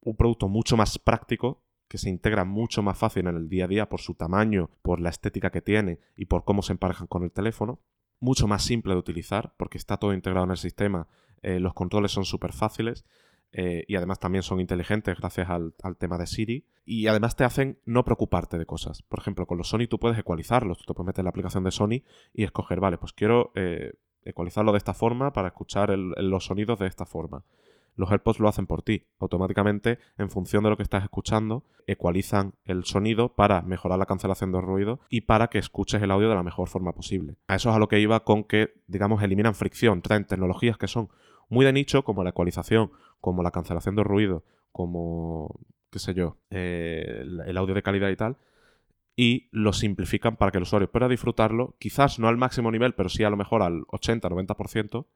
[0.00, 3.68] un producto mucho más práctico que se integra mucho más fácil en el día a
[3.68, 7.22] día por su tamaño, por la estética que tiene y por cómo se emparejan con
[7.22, 7.80] el teléfono.
[8.20, 11.08] Mucho más simple de utilizar porque está todo integrado en el sistema,
[11.42, 13.04] eh, los controles son súper fáciles
[13.52, 16.66] eh, y además también son inteligentes gracias al, tema de Siri.
[16.84, 19.02] Y además te hacen no preocuparte de cosas.
[19.02, 20.78] Por ejemplo, con los Sony tú puedes ecualizarlos.
[20.78, 22.02] Tú te puedes meter en la aplicación de Sony
[22.32, 23.92] y escoger, vale, pues quiero eh,
[24.24, 27.44] ecualizarlo de esta forma para escuchar los sonidos de esta forma.
[27.96, 29.04] Los AirPods lo hacen por ti.
[29.18, 34.52] Automáticamente, en función de lo que estás escuchando, ecualizan el sonido para mejorar la cancelación
[34.52, 37.36] de ruido y para que escuches el audio de la mejor forma posible.
[37.48, 40.02] A eso es a lo que iba con que, digamos, eliminan fricción.
[40.02, 41.08] Traen tecnologías que son
[41.48, 42.90] muy de nicho, como la ecualización,
[43.20, 45.58] como la cancelación de ruido, como,
[45.90, 48.36] qué sé yo, eh, el audio de calidad y tal,
[49.16, 53.08] y lo simplifican para que el usuario pueda disfrutarlo, quizás no al máximo nivel, pero
[53.08, 55.06] sí a lo mejor al 80-90%,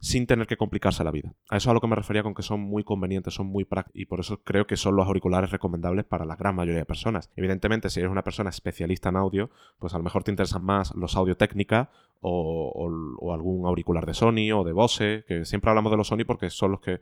[0.00, 1.34] sin tener que complicarse la vida.
[1.48, 3.64] A eso es a lo que me refería con que son muy convenientes, son muy
[3.64, 6.86] prácticos y por eso creo que son los auriculares recomendables para la gran mayoría de
[6.86, 7.30] personas.
[7.36, 10.94] Evidentemente, si eres una persona especialista en audio, pues a lo mejor te interesan más
[10.94, 11.90] los audio técnica
[12.20, 16.50] o, algún auricular de Sony o de Bose, que siempre hablamos de los Sony porque
[16.50, 17.00] son los que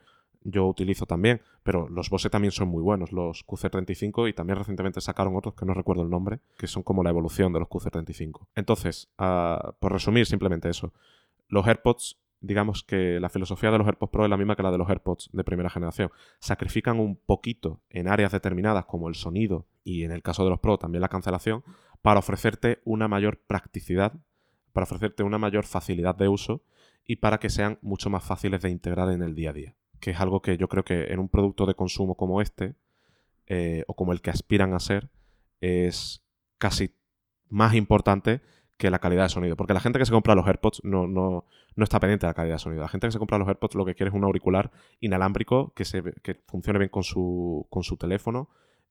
[0.49, 5.01] yo utilizo también, pero los Bose también son muy buenos, los QC35 y también recientemente
[5.01, 8.47] sacaron otros que no recuerdo el nombre, que son como la evolución de los QC35.
[8.55, 10.93] Entonces, ah, por resumir simplemente eso,
[11.49, 14.71] los AirPods digamos que la filosofía de los AirPods Pro es la misma que la
[14.71, 16.11] de los AirPods de primera generación.
[16.39, 20.61] Sacrifican un poquito en áreas determinadas como el sonido y en el caso de los
[20.61, 21.65] Pro también la cancelación
[22.03, 24.13] para ofrecerte una mayor practicidad,
[24.73, 26.63] para ofrecerte una mayor facilidad de uso
[27.07, 29.77] y para que sean mucho más fáciles de integrar en el día a día.
[30.01, 32.75] Que es algo que yo creo que en un producto de consumo como este,
[33.47, 35.09] eh, o como el que aspiran a ser,
[35.61, 36.23] es
[36.59, 36.95] casi
[37.49, 38.43] más importante
[38.77, 39.57] que la calidad de sonido.
[39.57, 42.35] Porque la gente que se compra los AirPods no, no, no, está pendiente de la
[42.35, 42.83] calidad de sonido.
[42.83, 44.71] La gente que se compra los AirPods lo que quiere es un auricular
[45.01, 48.49] inalámbrico que, se, que funcione bien con su, con su teléfono,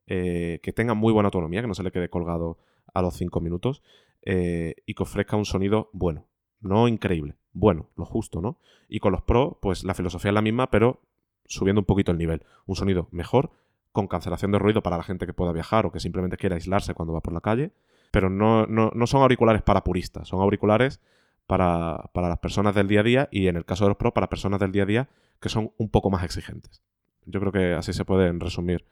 [0.08, 2.58] eh, que tenga muy buena autonomía, que no se le quede colgado
[2.94, 3.84] a los 5 minutos
[4.24, 6.26] eh, y que ofrezca un sonido bueno.
[6.62, 8.58] No increíble, bueno, lo justo, ¿no?
[8.88, 11.02] Y con los Pro, pues la filosofía es la misma, pero
[11.46, 12.44] subiendo un poquito el nivel.
[12.66, 13.52] Un sonido mejor,
[13.92, 16.96] con cancelación de ruido para la gente que pueda viajar o que simplemente quiera aislarse
[16.96, 17.72] cuando va por la calle
[18.16, 21.02] pero no, son auriculares para puristas, son auriculares
[21.48, 24.30] para, las personas del día a día y en el caso de los Pro para
[24.30, 25.10] personas del día a día
[25.42, 26.82] que son un poco más exigentes.
[27.26, 28.86] Yo creo que así se pueden resumir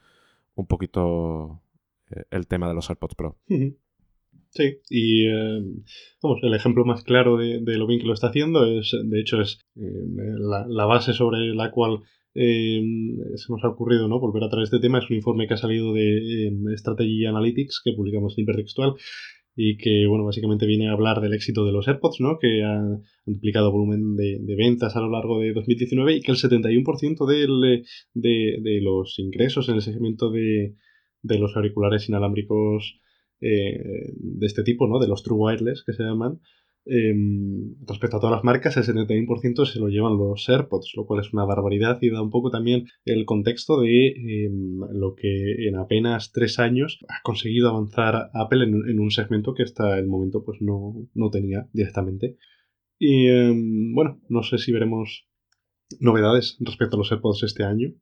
[0.56, 1.62] un poquito
[2.10, 3.38] eh, el tema de los AirPods Pro.
[4.50, 5.62] Sí, y eh,
[6.22, 9.40] vamos, el ejemplo más claro de, lo bien que lo está haciendo es, de hecho,
[9.40, 9.82] es eh,
[10.68, 12.02] la, base sobre la cual
[12.34, 14.20] se nos ha ocurrido ¿no?
[14.20, 15.00] volver a traer este tema.
[15.00, 18.96] Es un informe que ha salido de Strategy Analytics que publicamos en Hipertextual
[19.56, 22.40] y que, bueno, básicamente viene a hablar del éxito de los AirPods, ¿no?
[22.40, 27.28] Que han duplicado volumen de, ventas a lo largo de 2019 y que el 71%
[27.28, 30.76] del, de, de, los ingresos en el segmento de,
[31.22, 33.00] de los auriculares inalámbricos
[33.42, 35.00] eh, de este tipo, ¿no?
[35.00, 36.40] De los True Wireless que se llaman,
[36.86, 41.22] Em, respecto a todas las marcas, el 71% se lo llevan los AirPods, lo cual
[41.22, 45.78] es una barbaridad y da un poco también el contexto de em, lo que en
[45.78, 50.60] apenas tres años ha conseguido avanzar Apple en, un segmento que hasta el momento pues
[50.62, 52.38] no, tenía directamente.
[53.00, 55.28] Y em, bueno, no sé si veremos
[56.00, 57.94] novedades respecto a los AirPods este año.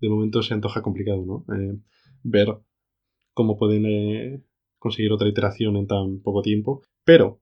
[0.00, 1.44] De momento se antoja complicado, ¿no?
[1.54, 1.78] Eh,
[2.22, 2.58] ver
[3.32, 4.42] cómo pueden eh,
[4.78, 6.82] conseguir otra iteración en tan poco tiempo.
[7.04, 7.40] Pero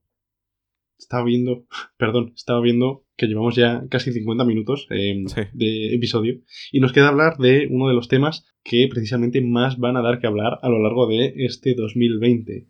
[0.97, 1.65] estaba viendo,
[1.97, 6.41] perdón, estaba viendo que llevamos ya casi 50 minutos em, de episodio
[6.71, 10.19] y nos queda hablar de uno de los temas que precisamente más van a dar
[10.19, 12.67] que hablar a lo largo de este 2020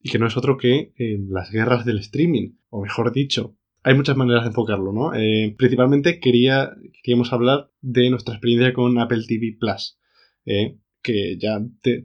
[0.00, 3.94] y que no es otro que em, las guerras del streaming, o mejor dicho, hay
[3.94, 5.14] muchas maneras de enfocarlo, ¿no?
[5.14, 9.98] Eh, principalmente quería, queríamos hablar de nuestra experiencia con Apple TV Plus,
[10.44, 11.60] eh, que ya,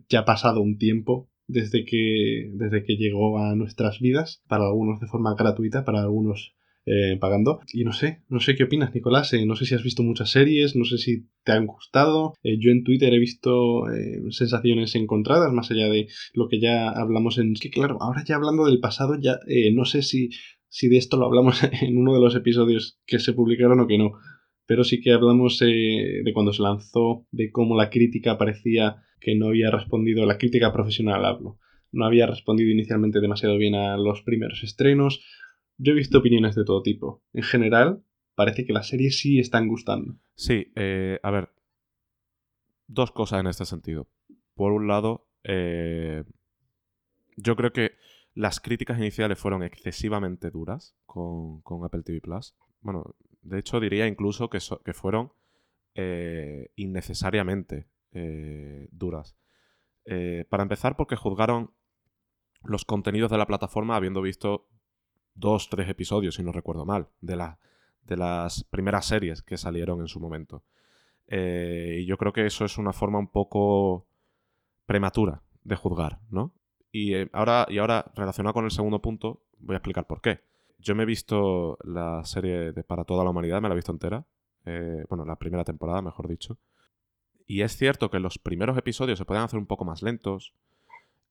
[0.07, 4.99] ya ha pasado un tiempo desde que, desde que llegó a nuestras vidas, para algunos
[4.99, 7.61] de forma gratuita, para algunos eh, pagando.
[7.71, 9.31] Y no sé, no sé qué opinas, Nicolás.
[9.33, 12.33] Eh, no sé si has visto muchas series, no sé si te han gustado.
[12.43, 13.83] Eh, yo en Twitter he visto
[14.31, 17.53] sensaciones encontradas, más allá de lo que ya hablamos en.
[17.53, 19.39] Que claro, ahora ya hablando del pasado, ya
[19.73, 20.29] no sé si,
[20.67, 23.97] si de esto lo hablamos en uno de los episodios que se publicaron o que
[23.97, 24.11] no.
[24.65, 29.47] Pero sí que hablamos de cuando se lanzó, de cómo la crítica parecía que no
[29.47, 31.57] había respondido, la crítica profesional hablo,
[31.93, 35.23] no había respondido inicialmente demasiado bien a los primeros estrenos.
[35.77, 37.23] Yo he visto opiniones de todo tipo.
[37.31, 38.03] En general,
[38.35, 40.17] parece que las series sí están gustando.
[40.35, 41.49] Sí, eh, a ver,
[42.87, 44.09] dos cosas en este sentido.
[44.55, 46.25] Por un lado, eh,
[47.37, 47.93] yo creo que
[48.33, 52.55] las críticas iniciales fueron excesivamente duras con, Apple TV Plus.
[52.81, 55.31] Bueno, de hecho diría incluso que, que fueron
[55.95, 59.35] eh, innecesariamente eh, duras.
[60.05, 61.73] Eh, para empezar, porque juzgaron
[62.63, 64.67] los contenidos de la plataforma habiendo visto
[65.33, 67.37] dos, tres episodios, si no recuerdo mal, de,
[68.03, 70.63] de las primeras series que salieron en su momento.
[71.27, 74.07] y yo creo que eso es una forma un poco
[74.85, 76.53] prematura de juzgar, ¿no?
[76.91, 80.41] Y ahora, y ahora, relacionado con el segundo punto, voy a explicar por qué.
[80.77, 83.91] Yo me he visto la serie de Para toda la humanidad, me la he visto
[83.91, 84.25] entera.
[84.65, 86.59] Eh, bueno, la primera temporada, mejor dicho.
[87.47, 90.53] Y es cierto que los primeros episodios se pueden hacer un poco más lentos.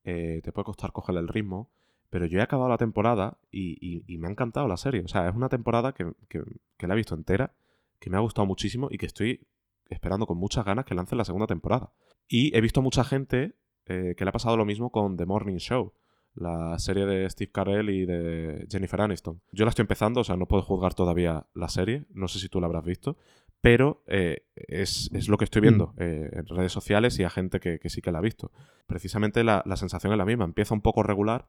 [0.05, 1.71] Eh, te puede costar coger el ritmo.
[2.11, 5.03] Pero yo he acabado la temporada y, me ha encantado la serie.
[5.03, 7.55] O sea, es una temporada que, la he visto entera,
[7.99, 9.47] que me ha gustado muchísimo y que estoy
[9.89, 11.93] esperando con muchas ganas que lancen la segunda temporada.
[12.29, 13.55] Y he visto mucha gente
[13.87, 15.95] eh, que le ha pasado lo mismo con The Morning Show
[16.35, 19.41] la serie de Steve Carell y de Jennifer Aniston.
[19.53, 22.49] Yo la estoy empezando, o sea, no puedo juzgar todavía la serie, no sé si
[22.49, 23.17] tú la habrás visto,
[23.63, 26.03] pero eh, es, lo que estoy viendo mm.
[26.03, 28.53] eh, en redes sociales y a gente que, sí que la ha visto.
[28.87, 31.49] Precisamente la, sensación es la misma, empieza un poco regular,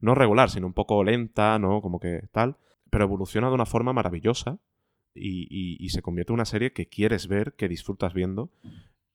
[0.00, 1.82] no regular, sino un poco lenta, ¿no?
[1.82, 2.56] Como que tal,
[2.90, 4.58] pero evoluciona de una forma maravillosa
[5.14, 8.50] y, se convierte en una serie que quieres ver, que disfrutas viendo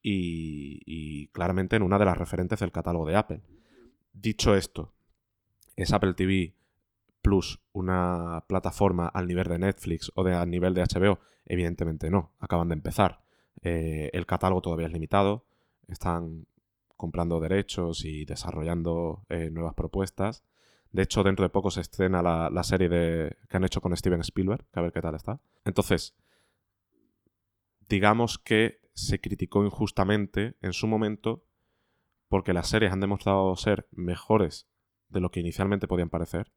[0.01, 3.41] y claramente en una de las referentes del catálogo de Apple.
[4.13, 4.95] Dicho esto,
[5.75, 6.55] ¿Es Apple TV
[7.25, 11.17] Plus una plataforma al nivel de Netflix o de, al nivel de HBO?
[11.47, 13.23] Evidentemente no, acaban de empezar.
[13.63, 15.43] Eh, el catálogo todavía es limitado,
[15.87, 16.45] están
[16.95, 20.43] comprando derechos y desarrollando eh, nuevas propuestas.
[20.91, 24.21] De hecho, dentro de poco se estrena la, serie de, que han hecho con Steven
[24.21, 25.41] Spielberg, que a ver qué tal está.
[25.63, 26.15] Entonces,
[27.89, 31.43] digamos que se criticó injustamente en su momento
[32.29, 34.67] porque las series han demostrado ser mejores
[35.09, 36.51] de lo que inicialmente podían parecer.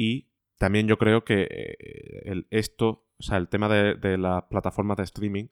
[0.00, 4.96] Y también yo creo que eh, el, esto, o sea, el tema de, las plataformas
[4.96, 5.48] de streaming,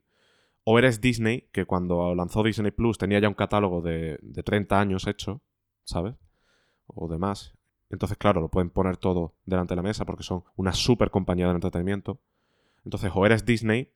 [0.63, 4.79] o eres Disney, que cuando lanzó Disney Plus tenía ya un catálogo de, de 30
[4.79, 5.43] años hecho,
[5.83, 6.15] ¿sabes?
[6.87, 7.53] O demás.
[7.91, 11.45] Entonces, claro, lo pueden poner todo delante de la mesa porque son una super compañía
[11.45, 12.19] de entretenimiento.
[12.83, 13.93] Entonces, o eres Disney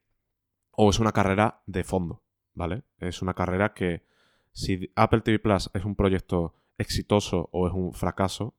[0.70, 2.22] o es una carrera de fondo,
[2.54, 2.84] ¿vale?
[2.99, 4.06] Es una carrera que
[4.51, 8.54] si Apple TV Plus es un proyecto exitoso o es un fracaso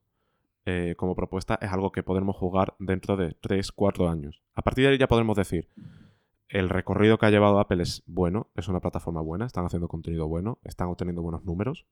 [0.66, 4.42] eh, como propuesta, es algo que podremos jugar dentro de 3, 4 años.
[4.54, 5.68] A partir de ahí ya podemos decir,
[6.48, 10.28] el recorrido que ha llevado Apple es bueno, es una plataforma buena, están haciendo contenido
[10.28, 11.86] bueno, están obteniendo buenos números.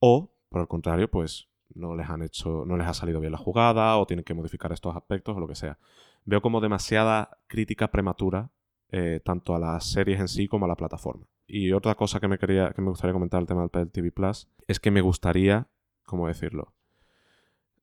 [0.00, 3.38] O, por el contrario, pues no les han hecho, no les ha salido bien la
[3.38, 5.78] jugada, o tienen que modificar estos aspectos, o lo que sea.
[6.24, 8.50] Veo como demasiada crítica prematura,
[8.90, 11.26] eh, tanto a las series en sí como a la plataforma.
[11.46, 14.48] Y otra cosa que me, quería, que me gustaría comentar el tema del TV Plus
[14.66, 15.68] es que me gustaría,
[16.04, 16.74] ¿cómo decirlo?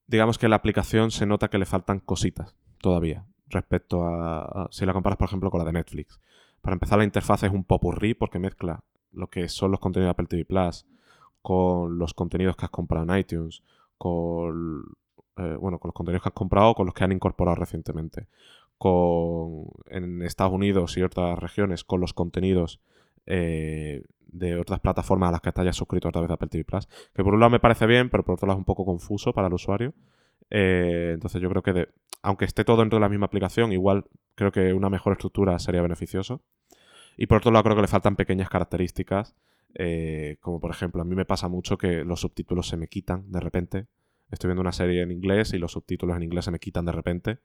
[0.08, 4.94] Digamos que la aplicación se nota que le faltan cositas todavía respecto a, si la
[4.94, 6.20] comparas, por ejemplo, con la de Netflix.
[6.62, 10.12] Para empezar, la interfaz es un popurrí porque mezcla lo que son los contenidos de
[10.12, 10.86] Apple TV Plus
[11.42, 13.62] con los contenidos que has comprado en iTunes,
[13.98, 14.84] con,
[15.38, 18.28] eh, bueno, con los contenidos que has comprado o con los que han incorporado recientemente,
[18.80, 22.82] con en Estados Unidos y otras regiones con los contenidos
[23.26, 26.66] eh, de otras plataformas a las que te hayas suscrito a través de Apple TV
[26.66, 26.88] Plus.
[27.14, 29.34] Que por un lado me parece bien, pero por otro lado es un poco confuso
[29.34, 29.94] para el usuario.
[30.50, 31.88] Eh, entonces yo creo que,
[32.22, 34.06] aunque esté todo dentro de la misma aplicación, igual
[34.36, 36.44] creo que una mejor estructura sería beneficioso.
[37.18, 39.36] Y por otro lado creo que le faltan pequeñas características,
[39.74, 43.32] eh, como por ejemplo, a mí me pasa mucho que los subtítulos se me quitan
[43.32, 43.88] de repente.
[44.32, 46.92] Estoy viendo una serie en inglés y los subtítulos en inglés se me quitan de
[46.92, 47.40] repente.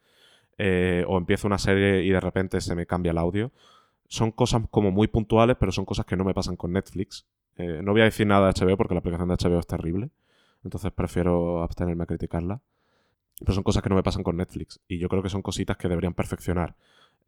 [1.07, 3.53] o empiezo una serie y de repente se me cambia el audio
[4.11, 7.27] son cosas como muy puntuales, pero son cosas que no me pasan con Netflix.
[7.57, 10.11] Eh, no voy a decir nada de HBO porque la aplicación de HBO es terrible.
[10.65, 12.61] Entonces prefiero abstenerme a criticarla.
[13.39, 14.81] Pero son cosas que no me pasan con Netflix.
[14.89, 16.75] Y yo creo que son cositas que deberían perfeccionar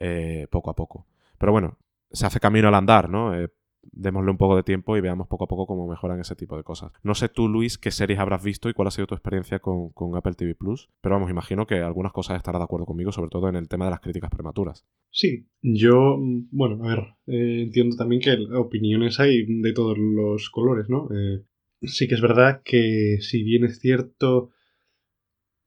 [0.00, 1.06] eh, poco a poco.
[1.38, 1.78] Pero bueno,
[2.10, 3.32] se hace camino al andar, ¿no?
[3.32, 3.48] Eh,
[3.90, 6.62] démosle un poco de tiempo y veamos poco a poco cómo mejoran ese tipo de
[6.62, 6.92] cosas.
[7.02, 9.92] No sé tú, Luis, qué series habrás visto y cuál ha sido tu experiencia con,
[10.16, 13.48] Apple TV Plus, pero vamos, imagino que algunas cosas estarás de acuerdo conmigo, sobre todo
[13.48, 14.86] en el tema de las críticas prematuras.
[15.10, 16.18] Sí, yo,
[16.50, 21.08] bueno, a ver, eh, entiendo también que opiniones hay de todos los colores, ¿no?
[21.14, 21.42] Eh,
[21.82, 24.50] sí que es verdad que si bien es cierto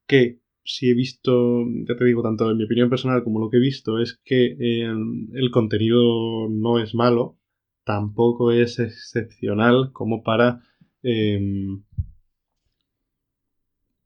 [0.07, 3.57] que si he visto, ya te digo, tanto en mi opinión personal como lo que
[3.57, 4.91] he visto, es que eh,
[5.34, 7.38] el contenido no es malo,
[7.86, 10.62] tampoco es excepcional como para,
[11.04, 11.84] em,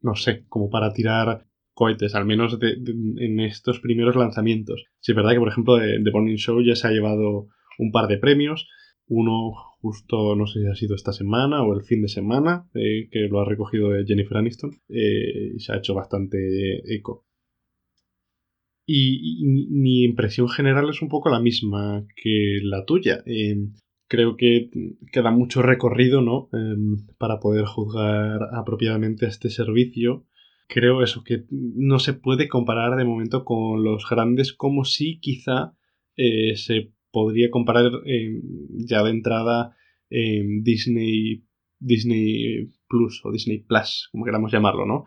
[0.02, 4.86] no sé, como para tirar cohetes, al menos en estos primeros lanzamientos.
[5.00, 8.08] Si es verdad que, por ejemplo, The Morning Show ya se ha llevado un par
[8.08, 8.68] de premios,
[9.08, 13.08] uno justo, no sé si ha sido esta semana o el fin de semana, eh,
[13.10, 16.38] que lo ha recogido Jennifer Aniston, eh, y se ha hecho bastante
[16.94, 17.29] eco.
[18.92, 23.22] Y, mi impresión general es un poco la misma que la tuya.
[23.28, 23.74] Em,
[24.08, 24.72] creo que
[25.12, 26.50] queda mucho recorrido, ¿no?
[26.54, 30.26] Em, para poder juzgar apropiadamente este servicio.
[30.68, 35.74] Creo eso, que no se puede comparar de momento con los grandes, como si quizá
[36.18, 38.42] eh, se podría comparar em,
[38.88, 39.76] ya de entrada
[40.10, 41.44] Disney,
[41.80, 45.06] Disney Plus o Disney Plus, como queramos llamarlo, ¿no?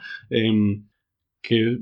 [1.42, 1.76] que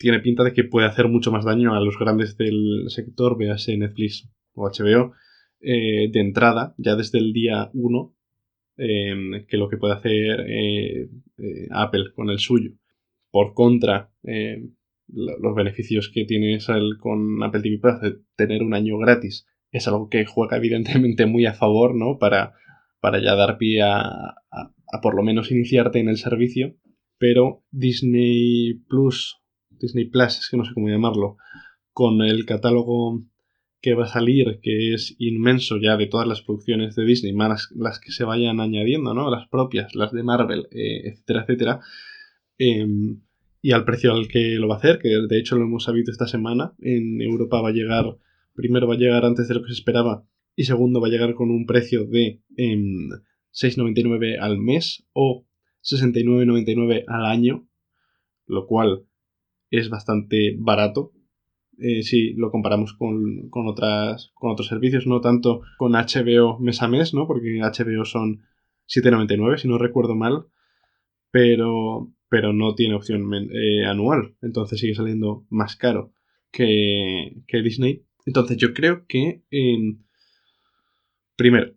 [0.00, 3.76] tiene pinta de que puede hacer mucho más daño a los grandes del sector, véase
[3.76, 5.12] Netflix o HBO,
[5.60, 8.14] eh, de entrada, ya desde el día 1,
[8.78, 12.70] em, que lo que puede hacer eh, eh, Apple con el suyo.
[13.30, 14.74] Por contra, em,
[15.06, 16.66] los beneficios que tienes
[16.98, 21.44] con Apple TV Plus de tener un año gratis es algo que juega evidentemente muy
[21.44, 22.18] a favor, ¿no?
[22.18, 22.54] Para,
[23.00, 24.06] para ya dar pie a,
[24.50, 26.76] a por lo menos iniciarte en el servicio.
[27.18, 29.40] Pero Disney Plus
[29.80, 31.36] Disney Plus, es que no sé cómo llamarlo,
[31.92, 33.22] con el catálogo
[33.80, 37.70] que va a salir, que es inmenso ya de todas las producciones de Disney, más
[37.74, 39.30] las que se vayan añadiendo, ¿no?
[39.30, 41.80] Las propias, las de Marvel, eh, etcétera, etcétera.
[42.58, 43.22] Em,
[43.62, 46.12] y al precio al que lo va a hacer, que de hecho lo hemos sabido
[46.12, 46.74] esta semana.
[46.80, 48.16] En Europa va a llegar,
[48.54, 50.24] primero va a llegar antes de lo que se esperaba,
[50.56, 55.46] y segundo va a llegar con un precio de 6,99 em, al mes o
[55.82, 57.66] 69,99 al año,
[58.46, 59.06] lo cual
[59.70, 61.12] es bastante barato.
[61.78, 66.88] Eh, si lo comparamos con, otras, con otros servicios, no tanto con HBO mes a
[66.88, 67.26] mes, ¿no?
[67.26, 68.42] Porque HBO son
[68.86, 70.46] 7,99, si no recuerdo mal,
[71.30, 76.12] pero, pero no tiene opción eh, anual, entonces sigue saliendo más caro
[76.52, 78.04] que, Disney.
[78.26, 79.42] Entonces yo creo que,
[81.36, 81.72] primero,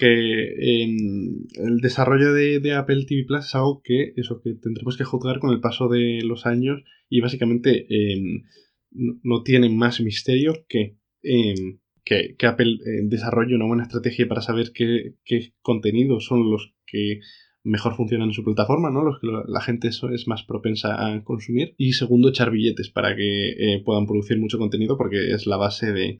[0.00, 5.38] que el desarrollo de, Apple TV Plus es algo que, eso, que tendremos que juzgar
[5.38, 8.44] con el paso de los años y básicamente em,
[8.90, 14.72] no tiene más misterio que, em, que, Apple eh, desarrolle una buena estrategia para saber
[14.72, 15.14] qué,
[15.60, 17.20] contenidos son los que
[17.62, 19.04] mejor funcionan en su plataforma, ¿no?
[19.04, 21.74] Los que la gente es más propensa a consumir.
[21.76, 25.92] Y segundo, echar billetes para que eh, puedan producir mucho contenido porque es la base
[25.92, 26.18] de,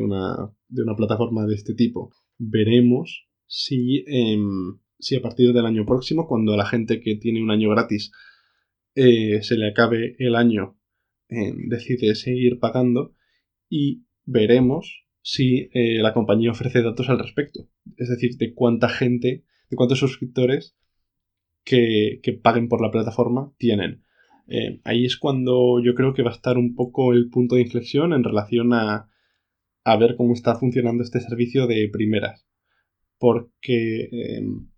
[0.00, 5.84] una, de una plataforma de este tipo veremos si, em, si a partir del año
[5.84, 8.12] próximo, cuando a la gente que tiene un año gratis
[8.94, 10.78] eh, se le acabe el año,
[11.28, 13.14] em, decide seguir pagando
[13.68, 17.68] y veremos si eh, la compañía ofrece datos al respecto.
[17.96, 20.76] Es decir, de cuánta gente, de cuántos suscriptores
[21.64, 24.04] que, que paguen por la plataforma tienen.
[24.46, 27.62] Eh, ahí es cuando yo creo que va a estar un poco el punto de
[27.62, 29.10] inflexión en relación a,
[29.92, 32.46] a ver cómo está funcionando este servicio de primeras.
[33.18, 34.68] Porque em,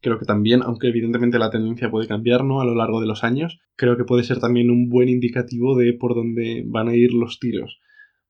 [0.00, 2.60] creo que también, aunque evidentemente la tendencia puede cambiar ¿no?
[2.60, 5.92] a lo largo de los años, creo que puede ser también un buen indicativo de
[5.92, 7.80] por dónde van a ir los tiros.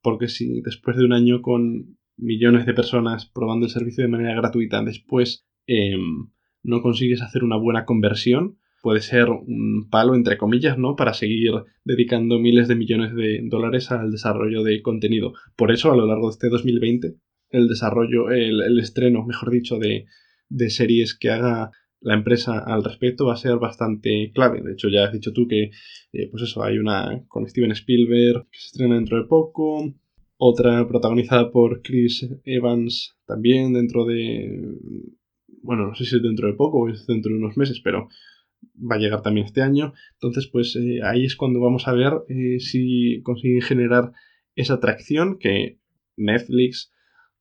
[0.02, 4.34] Porque si después de un año con millones de personas probando el servicio de manera
[4.34, 6.28] gratuita, después em,
[6.62, 10.94] no consigues hacer una buena conversión, puede ser un palo, entre comillas, ¿no?
[10.94, 11.52] Para seguir
[11.86, 15.32] dedicando miles de millones de dólares al desarrollo de contenido.
[15.56, 17.14] Por eso, a lo largo de este 2020,
[17.48, 20.04] el desarrollo, el, estreno, mejor dicho, de,
[20.68, 21.70] series que haga
[22.02, 24.60] la empresa al respecto va a ser bastante clave.
[24.60, 25.70] De hecho, ya has dicho tú que,
[26.12, 29.94] eh, pues eso, hay una con Steven Spielberg que se estrena dentro de poco,
[30.36, 34.76] otra protagonizada por Chris Evans también dentro de,
[35.62, 38.08] bueno, no sé si es dentro de poco o es dentro de unos meses, pero
[38.76, 39.94] va a llegar también este año.
[40.14, 44.12] Entonces, pues eh, ahí es cuando vamos a ver eh, si consiguen generar
[44.54, 45.78] esa atracción que
[46.16, 46.92] Netflix,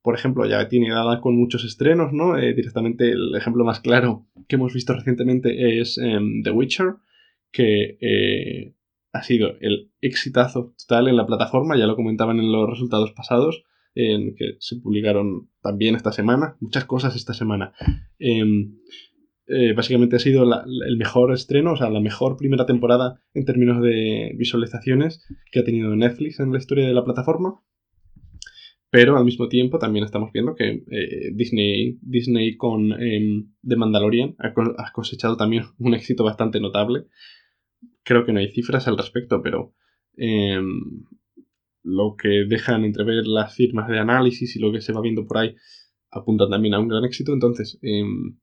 [0.02, 2.38] por ejemplo, ya tiene dada con muchos estrenos, ¿no?
[2.38, 6.96] Eh, directamente el ejemplo más claro que hemos visto recientemente es em, The Witcher,
[7.52, 8.74] que
[9.12, 13.64] ha sido el exitazo total en la plataforma, ya lo comentaban en los resultados pasados,
[13.96, 17.74] en que se publicaron también esta semana, muchas cosas esta semana.
[19.46, 23.82] Eh, básicamente ha sido el mejor estreno, o sea, la mejor primera temporada en términos
[23.82, 27.62] de visualizaciones que ha tenido Netflix en la historia de la plataforma.
[28.90, 34.36] Pero al mismo tiempo también estamos viendo que eh, Disney, Disney con em, The Mandalorian
[34.38, 34.54] ha,
[34.94, 37.08] cosechado también un éxito bastante notable.
[38.04, 39.74] Creo que no hay cifras al respecto, pero
[40.16, 41.06] em,
[41.82, 45.40] lo que dejan entrever las firmas de análisis y lo que se va viendo por
[45.40, 45.56] ahí
[46.12, 47.34] apunta también a un gran éxito.
[47.34, 48.38] Entonces, em,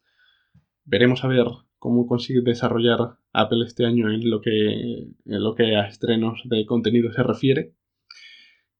[0.91, 1.47] veremos a ver
[1.79, 6.67] cómo consigue desarrollar Apple este año en lo que, en lo que a estrenos de
[6.67, 7.73] contenido se refiere.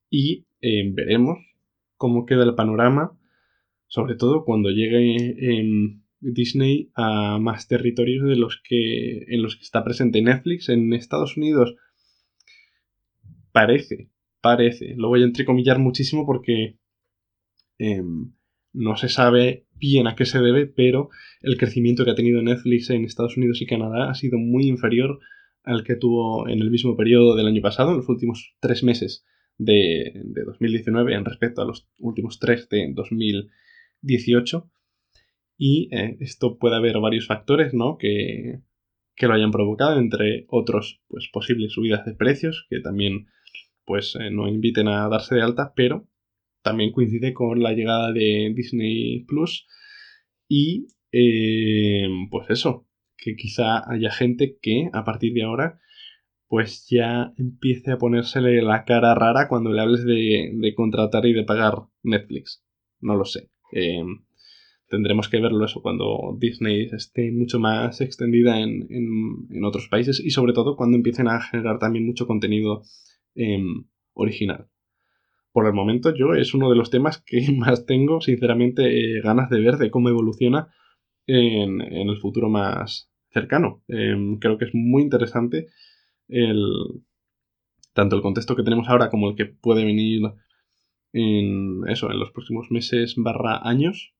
[0.09, 1.39] Y eh, veremos
[1.95, 3.17] cómo queda el panorama,
[3.87, 9.83] sobre todo cuando llegue Disney a más territorios de los que, en los que está
[9.83, 10.67] presente Netflix.
[10.67, 11.75] En Estados Unidos
[13.53, 14.09] parece,
[14.41, 16.77] parece, lo voy a entrecomillar muchísimo porque
[17.77, 18.33] em,
[18.73, 21.09] no se sabe bien a qué se debe, pero
[21.41, 25.19] el crecimiento que ha tenido Netflix en Estados Unidos y Canadá ha sido muy inferior
[25.63, 29.25] al que tuvo en el mismo periodo del año pasado, en los últimos tres meses
[29.57, 30.13] de,
[30.45, 34.71] 2019 en respecto a los últimos tres de 2018.
[35.57, 37.97] Y eh, esto puede haber varios factores ¿no?
[37.97, 38.61] que,
[39.15, 43.27] que, lo hayan provocado, entre otros pues, posibles subidas de precios, que también
[43.85, 46.07] pues, eh, no inviten a darse de alta, pero
[46.61, 49.67] también coincide con la llegada de Disney Plus
[50.47, 52.87] y eh, pues eso,
[53.17, 55.79] que quizá haya gente que a partir de ahora
[56.51, 61.45] pues ya empiece a ponérsele la cara rara cuando le hables de, contratar y de
[61.45, 62.61] pagar Netflix.
[62.99, 63.49] No lo sé.
[63.71, 64.25] Em,
[64.89, 70.51] tendremos que verlo eso cuando Disney esté mucho más extendida en, otros países y sobre
[70.51, 72.83] todo cuando empiecen a generar también mucho contenido
[73.33, 74.67] em, original.
[75.51, 79.49] Por el momento yo es uno de los temas que más tengo sinceramente eh, ganas
[79.49, 80.73] de ver de cómo evoluciona
[81.27, 83.83] en, el futuro más cercano.
[83.87, 85.67] Em, creo que es muy interesante
[86.27, 86.63] el,
[87.93, 90.21] tanto el contexto que tenemos ahora como el que puede venir
[91.13, 94.13] en eso, en los próximos meses barra años.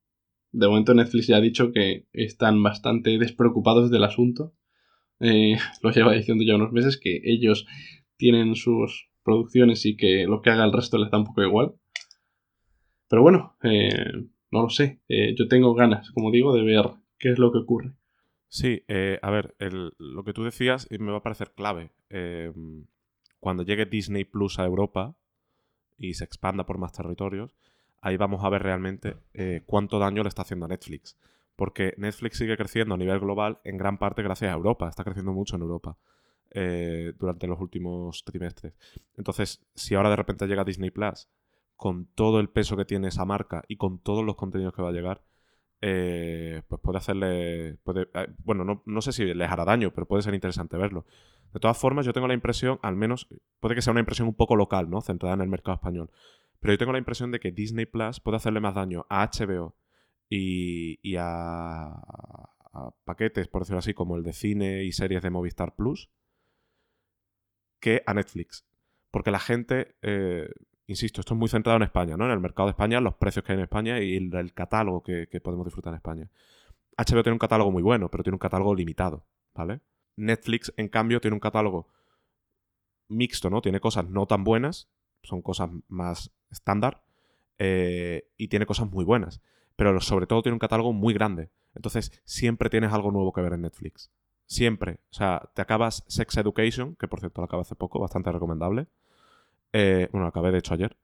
[0.51, 4.53] De momento Netflix ya ha dicho que están bastante despreocupados del asunto.
[5.19, 7.65] Eh, lo lleva diciendo ya unos meses que ellos
[8.17, 11.73] tienen sus producciones y que lo que haga el resto les da un poco igual.
[13.07, 13.89] Pero bueno, eh,
[14.51, 15.01] no lo sé.
[15.07, 16.85] Eh, yo tengo ganas, como digo, de ver
[17.17, 17.93] qué es lo que ocurre.
[18.47, 19.55] Sí, eh, a ver,
[19.97, 21.91] lo que tú decías me va a parecer clave.
[22.09, 22.85] Em,
[23.39, 25.15] cuando llegue Disney Plus a Europa
[25.97, 27.55] y se expanda por más territorios,
[28.01, 31.17] ahí vamos a ver realmente eh, cuánto daño le está haciendo a Netflix.
[31.55, 34.89] Porque Netflix sigue creciendo a nivel global en gran parte gracias a Europa.
[34.89, 35.97] Está creciendo mucho en Europa
[36.53, 38.73] eh, durante los últimos trimestres.
[39.15, 41.29] Entonces, si ahora de repente llega Disney Plus
[41.75, 44.89] con todo el peso que tiene esa marca y con todos los contenidos que va
[44.89, 45.23] a llegar,
[45.81, 47.69] eh, pues puede hacerle.
[47.69, 47.77] Eh,
[48.43, 51.05] bueno, no, sé si les hará daño, pero puede ser interesante verlo.
[51.53, 53.27] De todas formas, yo tengo la impresión, al menos,
[53.59, 55.01] puede que sea una impresión un poco local, ¿no?
[55.01, 56.11] Centrada en el mercado español.
[56.59, 59.75] Pero yo tengo la impresión de que Disney Plus puede hacerle más daño a HBO
[60.29, 61.93] y, a,
[62.73, 66.09] a, paquetes, por decirlo así, como el de cine y series de Movistar Plus,
[67.81, 68.65] que a Netflix.
[69.11, 69.95] Porque la gente.
[70.01, 70.49] Eh,
[70.87, 72.25] insisto, esto es muy centrado en España, ¿no?
[72.25, 75.27] En el mercado de España, los precios que hay en España y el, catálogo que,
[75.43, 76.29] podemos disfrutar en España.
[76.97, 79.81] HBO tiene un catálogo muy bueno, pero tiene un catálogo limitado, ¿vale?
[80.15, 81.87] Netflix, en cambio, tiene un catálogo
[83.07, 83.61] mixto, ¿no?
[83.61, 84.89] Tiene cosas no tan buenas,
[85.23, 87.03] son cosas más estándar,
[87.57, 89.41] eh, y tiene cosas muy buenas.
[89.75, 91.49] Pero sobre todo tiene un catálogo muy grande.
[91.73, 94.11] Entonces, siempre tienes algo nuevo que ver en Netflix.
[94.51, 94.99] Siempre.
[95.11, 98.87] O sea, te acabas Sex Education, que por cierto lo acabé hace poco, bastante recomendable.
[99.71, 100.97] Eh, bueno, acabé de hecho ayer.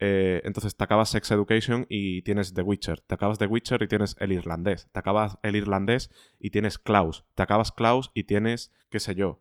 [0.00, 3.00] Eh, entonces te acabas Sex Education y tienes The Witcher.
[3.00, 4.86] Te acabas The Witcher y tienes el irlandés.
[4.92, 7.24] Te acabas el irlandés y tienes Klaus.
[7.34, 9.40] Te acabas Klaus y tienes, qué sé yo.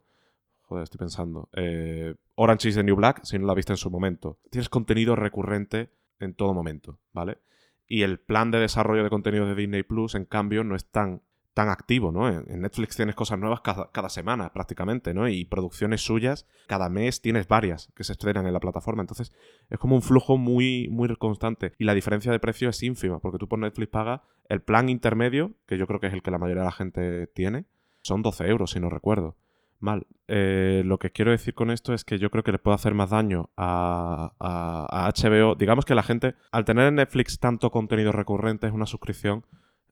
[0.62, 1.50] Joder, estoy pensando.
[1.52, 4.40] Eh, Orange is the New Black, si no la viste en su momento.
[4.52, 5.90] Tienes contenido recurrente
[6.22, 7.40] en todo momento, ¿vale?
[7.88, 11.24] Y el plan de desarrollo de contenido de Disney Plus, en cambio, no es tan
[11.54, 12.30] tan activo, ¿no?
[12.30, 15.28] En Netflix tienes cosas nuevas cada, semana prácticamente, ¿no?
[15.28, 19.02] Y producciones suyas, cada mes tienes varias que se estrenan en la plataforma.
[19.02, 19.34] Entonces
[19.70, 21.74] es como un flujo muy, muy constante.
[21.78, 25.54] Y la diferencia de precio es ínfima, porque tú por Netflix pagas el plan intermedio,
[25.68, 27.66] que yo creo que es el que la mayoría de la gente tiene,
[28.02, 29.36] son 12 euros, si no recuerdo.
[29.80, 30.08] Mal.
[30.28, 32.94] Eh, lo que quiero decir con esto es que yo creo que le puede hacer
[32.94, 35.56] más daño a, a HBO.
[35.56, 39.46] Digamos que la gente, al tener en Netflix tanto contenido recurrente, es una suscripción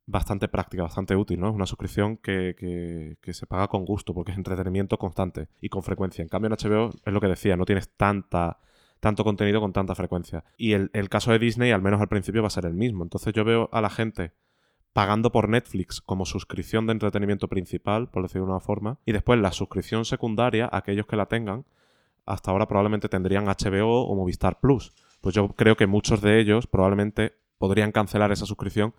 [0.08, 1.50] bastante práctica, bastante útil, ¿no?
[1.50, 6.24] Es una suscripción que, se paga con gusto porque es entretenimiento constante y con frecuencia.
[6.24, 8.60] En cambio en HBO es lo que decía, no tienes tanta
[9.00, 10.44] tanto contenido con tanta frecuencia.
[10.58, 13.04] Y el, el caso de Disney, al menos al principio, va a ser el mismo.
[13.04, 14.32] Entonces yo veo a la gente
[14.92, 19.40] pagando por Netflix como suscripción de entretenimiento principal, por decirlo de una forma, y después
[19.40, 21.66] la suscripción secundaria, aquellos que la tengan,
[22.26, 24.94] hasta ahora probablemente tendrían HBO o Movistar Plus.
[25.22, 28.96] Pues yo creo que muchos de ellos probablemente podrían cancelar esa suscripción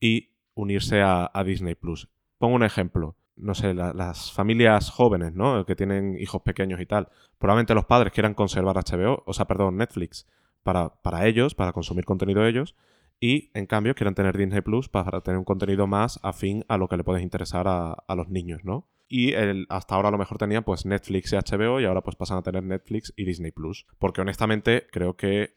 [0.00, 2.08] y unirse a, Disney Plus.
[2.36, 3.16] Pongo un ejemplo.
[3.36, 5.64] No sé, las familias jóvenes, ¿no?
[5.64, 7.08] Que tienen hijos pequeños y tal.
[7.38, 10.26] Probablemente los padres quieran conservar HBO, o sea, perdón, Netflix,
[10.64, 12.74] para, para ellos, para consumir contenido de ellos.
[13.20, 16.88] Y en cambio quieran tener Disney Plus para tener un contenido más afín a lo
[16.88, 18.88] que le puede interesar a, los niños, ¿no?
[19.08, 19.34] Y
[19.68, 22.42] hasta ahora a lo mejor tenían pues Netflix y HBO y ahora pues pasan a
[22.42, 23.86] tener Netflix y Disney Plus.
[23.98, 25.54] Porque honestamente creo que,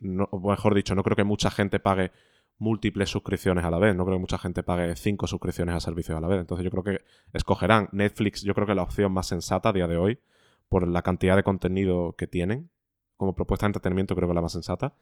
[0.00, 2.10] no, mejor dicho, no creo que mucha gente pague
[2.62, 3.94] múltiples suscripciones a la vez.
[3.96, 6.40] No creo que mucha gente pague cinco suscripciones a servicios a la vez.
[6.40, 9.88] Entonces yo creo que escogerán Netflix, yo creo que la opción más sensata a día
[9.88, 10.20] de hoy,
[10.68, 12.70] por la cantidad de contenido que tienen.
[13.16, 14.94] Como propuesta de entretenimiento creo que es la más sensata.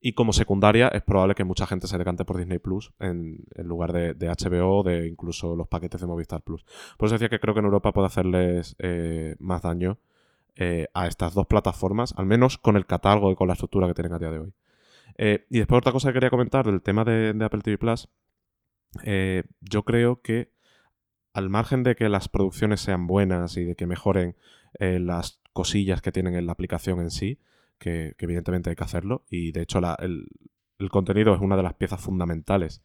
[0.00, 3.92] Y como secundaria es probable que mucha gente se decante por Disney Plus en, lugar
[3.92, 6.64] de, de, HBO, de incluso los paquetes de Movistar Plus.
[6.98, 9.98] Por eso decía que creo que en Europa puede hacerles eh, más daño
[10.56, 13.94] eh, a estas dos plataformas, al menos con el catálogo y con la estructura que
[13.94, 14.52] tienen a día de hoy.
[15.16, 18.08] Eh, y después otra cosa que quería comentar del tema de, Apple TV Plus,
[19.60, 20.52] yo creo que
[21.32, 24.36] al margen de que las producciones sean buenas y de que mejoren
[24.78, 27.38] las cosillas que tienen en la aplicación en sí,
[27.78, 29.24] que, evidentemente hay que hacerlo.
[29.30, 30.28] Y de hecho el,
[30.90, 32.82] contenido es una de las piezas fundamentales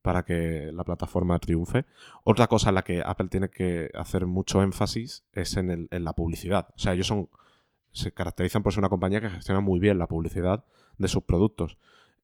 [0.00, 1.84] para que la plataforma triunfe.
[2.22, 6.68] Otra cosa en la que Apple tiene que hacer mucho énfasis es en, la publicidad.
[6.76, 7.28] O sea, ellos son,
[7.94, 10.64] se caracterizan por ser una compañía que gestiona muy bien la publicidad
[10.98, 11.78] de sus productos.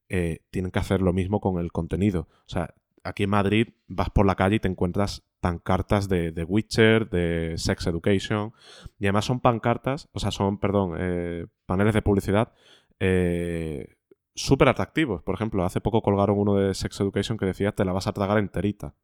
[0.08, 2.28] Eh, tienen que hacer lo mismo con el contenido.
[2.30, 6.44] O sea, aquí en Madrid vas por la calle y te encuentras pancartas de, de
[6.44, 8.52] Witcher, de Sex Education,
[8.98, 12.52] y además son pancartas, o sea, son, perdón, eh, paneles de publicidad
[12.98, 13.94] eh,
[14.34, 15.22] súper atractivos.
[15.22, 18.12] Por ejemplo, hace poco colgaron uno de Sex Education que decía te la vas a
[18.12, 18.94] tragar enterita.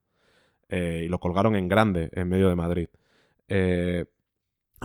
[0.68, 2.88] Eh, y lo colgaron en grande, en medio de Madrid.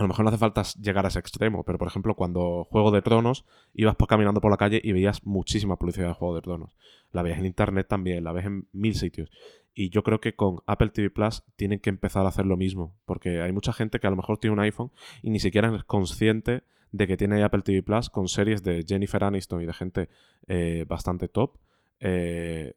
[0.02, 2.90] A lo mejor no hace falta llegar a ese extremo, pero por ejemplo, cuando Juego
[2.90, 6.76] de Tronos, ibas caminando por la calle y veías muchísima publicidad de Juego de Tronos.
[7.12, 9.30] La veías en internet también, la ves en mil sitios.
[9.74, 12.94] Y yo creo que con Apple TV Plus tienen que empezar a hacer lo mismo,
[13.04, 14.90] porque hay mucha gente que a lo mejor tiene un iPhone
[15.22, 19.24] y ni siquiera es consciente de que tiene Apple TV Plus con series de Jennifer
[19.24, 20.08] Aniston y de gente
[20.46, 21.56] eh, bastante top
[22.00, 22.74] eh,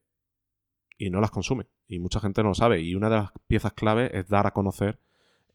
[0.98, 1.66] y no las consume.
[1.88, 2.82] Y mucha gente no lo sabe.
[2.82, 5.00] Y una de las piezas clave es dar a conocer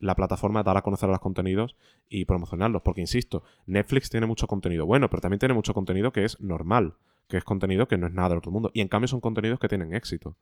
[0.00, 1.76] la plataforma, dar a conocer los contenidos
[2.08, 2.82] y promocionarlos.
[2.82, 6.94] Porque, insisto, Netflix tiene mucho contenido bueno, pero también tiene mucho contenido que es normal,
[7.28, 8.70] que es contenido que no es nada del otro mundo.
[8.74, 10.36] Y en cambio son contenidos que tienen éxito.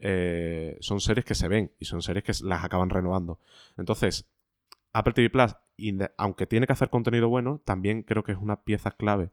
[0.00, 3.40] Eh, son series que se ven y son series que las acaban renovando.
[3.76, 4.28] Entonces,
[4.92, 5.56] Apple TV Plus,
[6.16, 9.30] aunque tiene que hacer contenido bueno, también creo que es una pieza clave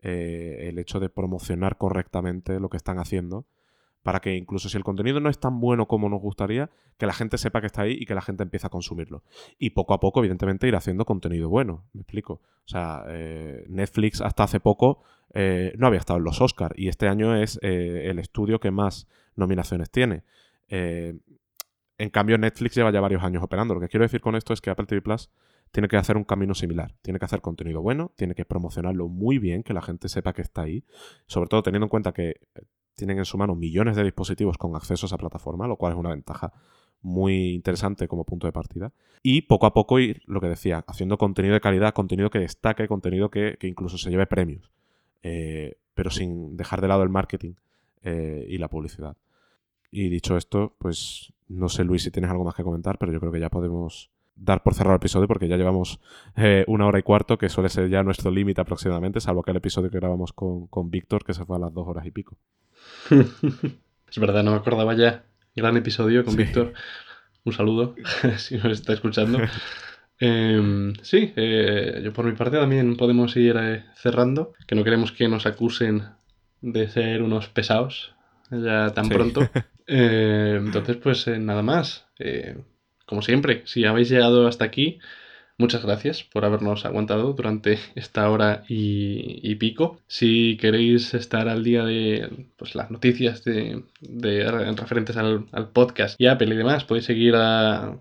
[0.00, 3.46] eh, el hecho de promocionar correctamente lo que están haciendo
[4.02, 7.12] para que incluso si el contenido no es tan bueno como nos gustaría, que la
[7.12, 9.22] gente sepa que está ahí y que la gente empiece a consumirlo.
[9.58, 11.84] Y poco a poco, evidentemente, ir haciendo contenido bueno.
[11.92, 12.34] ¿Me explico?
[12.34, 15.02] O sea, eh, Netflix hasta hace poco
[15.34, 18.70] eh, no había estado en los Oscars y este año es eh, el estudio que
[18.70, 20.24] más nominaciones tiene.
[20.68, 23.74] en cambio, Netflix lleva ya varios años operando.
[23.74, 25.30] Lo que quiero decir con esto es que Apple TV Plus
[25.70, 26.94] tiene que hacer un camino similar.
[27.02, 30.42] Tiene que hacer contenido bueno, tiene que promocionarlo muy bien, que la gente sepa que
[30.42, 30.84] está ahí.
[31.26, 32.40] Sobre todo teniendo en cuenta que
[32.98, 35.98] tienen en su mano millones de dispositivos con acceso a esa plataforma, lo cual es
[35.98, 36.52] una ventaja
[37.00, 38.92] muy interesante como punto de partida.
[39.22, 42.88] Y poco a poco ir, lo que decía, haciendo contenido de calidad, contenido que destaque,
[42.88, 44.70] contenido que, incluso se lleve premios,
[45.22, 47.54] eh, pero sin dejar de lado el marketing
[48.02, 49.16] eh, y la publicidad.
[49.90, 53.20] Y dicho esto, pues no sé Luis si tienes algo más que comentar, pero yo
[53.20, 56.00] creo que ya podemos dar por cerrado el episodio porque ya llevamos
[56.36, 59.56] eh, una hora y cuarto, que suele ser ya nuestro límite aproximadamente, salvo que el
[59.56, 62.36] episodio que grabamos con, con Víctor, que se fue a las dos horas y pico.
[63.10, 65.24] es verdad, no me acordaba ya.
[65.54, 66.72] Gran episodio con Víctor.
[67.44, 67.94] Un saludo,
[68.36, 69.38] si nos está escuchando.
[70.20, 75.12] Em, sí, eh, yo por mi parte también podemos ir eh, cerrando, que no queremos
[75.12, 76.08] que nos acusen
[76.60, 78.16] de ser unos pesados
[78.50, 79.48] ya tan pronto.
[79.86, 82.04] Em, entonces, pues nada más.
[83.06, 84.98] como siempre, si habéis llegado hasta aquí,
[85.60, 89.98] Muchas gracias por habernos aguantado durante esta hora y, pico.
[90.06, 93.82] Si queréis estar al día de pues, las noticias de,
[94.76, 97.98] referentes al, podcast y Apple y demás, podéis seguir al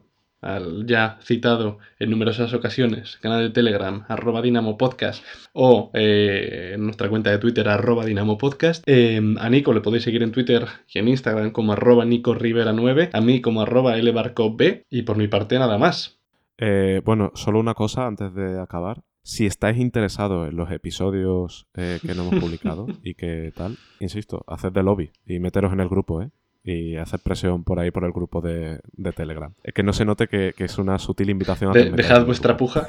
[0.85, 7.09] ya citado en numerosas ocasiones, canal de Telegram, arroba Dinamo Podcast, o eh, en nuestra
[7.09, 8.83] cuenta de Twitter, arroba Dinamo Podcast.
[8.85, 12.71] Em, a Nico le podéis seguir en Twitter y en Instagram como arroba Nico Rivera
[12.71, 16.16] 9, a mí como arroba B, y por mi parte nada más.
[16.57, 19.03] Eh, bueno, solo una cosa antes de acabar.
[19.23, 24.43] Si estáis interesados en los episodios eh, que no hemos publicado y que tal, insisto,
[24.47, 26.31] haced de lobby y meteros en el grupo, ¿eh?
[26.67, 28.79] Y hacer presión por ahí por el grupo de,
[29.15, 29.53] Telegram.
[29.63, 31.73] Es que no se note que, es una sutil invitación a...
[31.73, 32.85] dejad vuestra puja.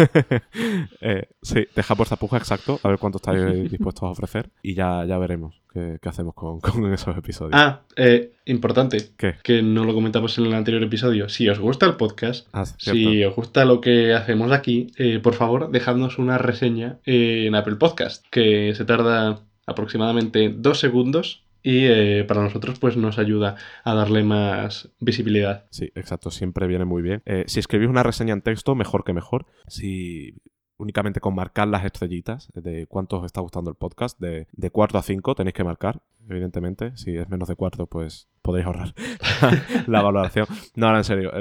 [1.01, 3.39] eh, sí, dejad vuestra puja, exacto, a ver cuánto estáis
[3.71, 7.55] dispuestos a ofrecer y ya, ya veremos qué, hacemos con, esos episodios.
[7.55, 9.11] Ah, eh, importante,
[9.43, 11.29] que no lo comentamos en el anterior episodio.
[11.29, 15.35] Si os gusta el podcast, ah, si os gusta lo que hacemos aquí, eh, por
[15.35, 22.25] favor, dejadnos una reseña en Apple Podcast, que se tarda aproximadamente dos segundos y eh,
[22.27, 25.67] para nosotros pues nos ayuda a darle más visibilidad.
[25.71, 27.23] Sí, exacto, siempre viene muy bien.
[27.27, 29.47] Eh, si escribís una reseña en texto, mejor que mejor.
[29.67, 30.35] Si
[30.79, 34.97] únicamente con marcar las estrellitas de cuánto os está gustando el podcast, de, de cuarto
[34.99, 36.97] a cinco tenéis que marcar, evidentemente.
[36.97, 38.95] Si es menos de cuarto, pues podéis ahorrar
[39.87, 40.47] la valoración.
[40.77, 41.33] No, ahora en serio,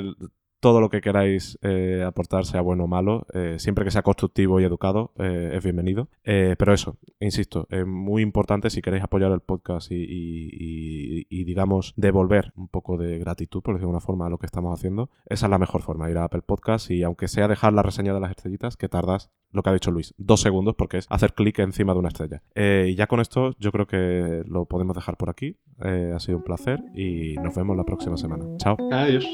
[0.59, 4.59] todo lo que queráis eh, aportar, sea bueno o malo, eh, siempre que sea constructivo
[4.59, 6.09] y educado, eh, es bienvenido.
[6.23, 12.67] pero eso, insisto, es muy importante si queréis apoyar el podcast y, digamos, devolver un
[12.67, 15.09] poco de gratitud, por decirlo de alguna forma, a lo que estamos haciendo.
[15.25, 18.13] Esa es la mejor forma, ir a Apple Podcast y aunque sea dejar la reseña
[18.13, 21.33] de las estrellitas, que tardas, lo que ha dicho Luis, dos segundos, porque es hacer
[21.33, 22.41] clic encima de una estrella.
[22.55, 25.57] y ya con esto yo creo que lo podemos dejar por aquí.
[25.79, 28.45] ha sido un placer y nos vemos la próxima semana.
[28.57, 28.75] Chao.
[28.91, 29.25] Adiós.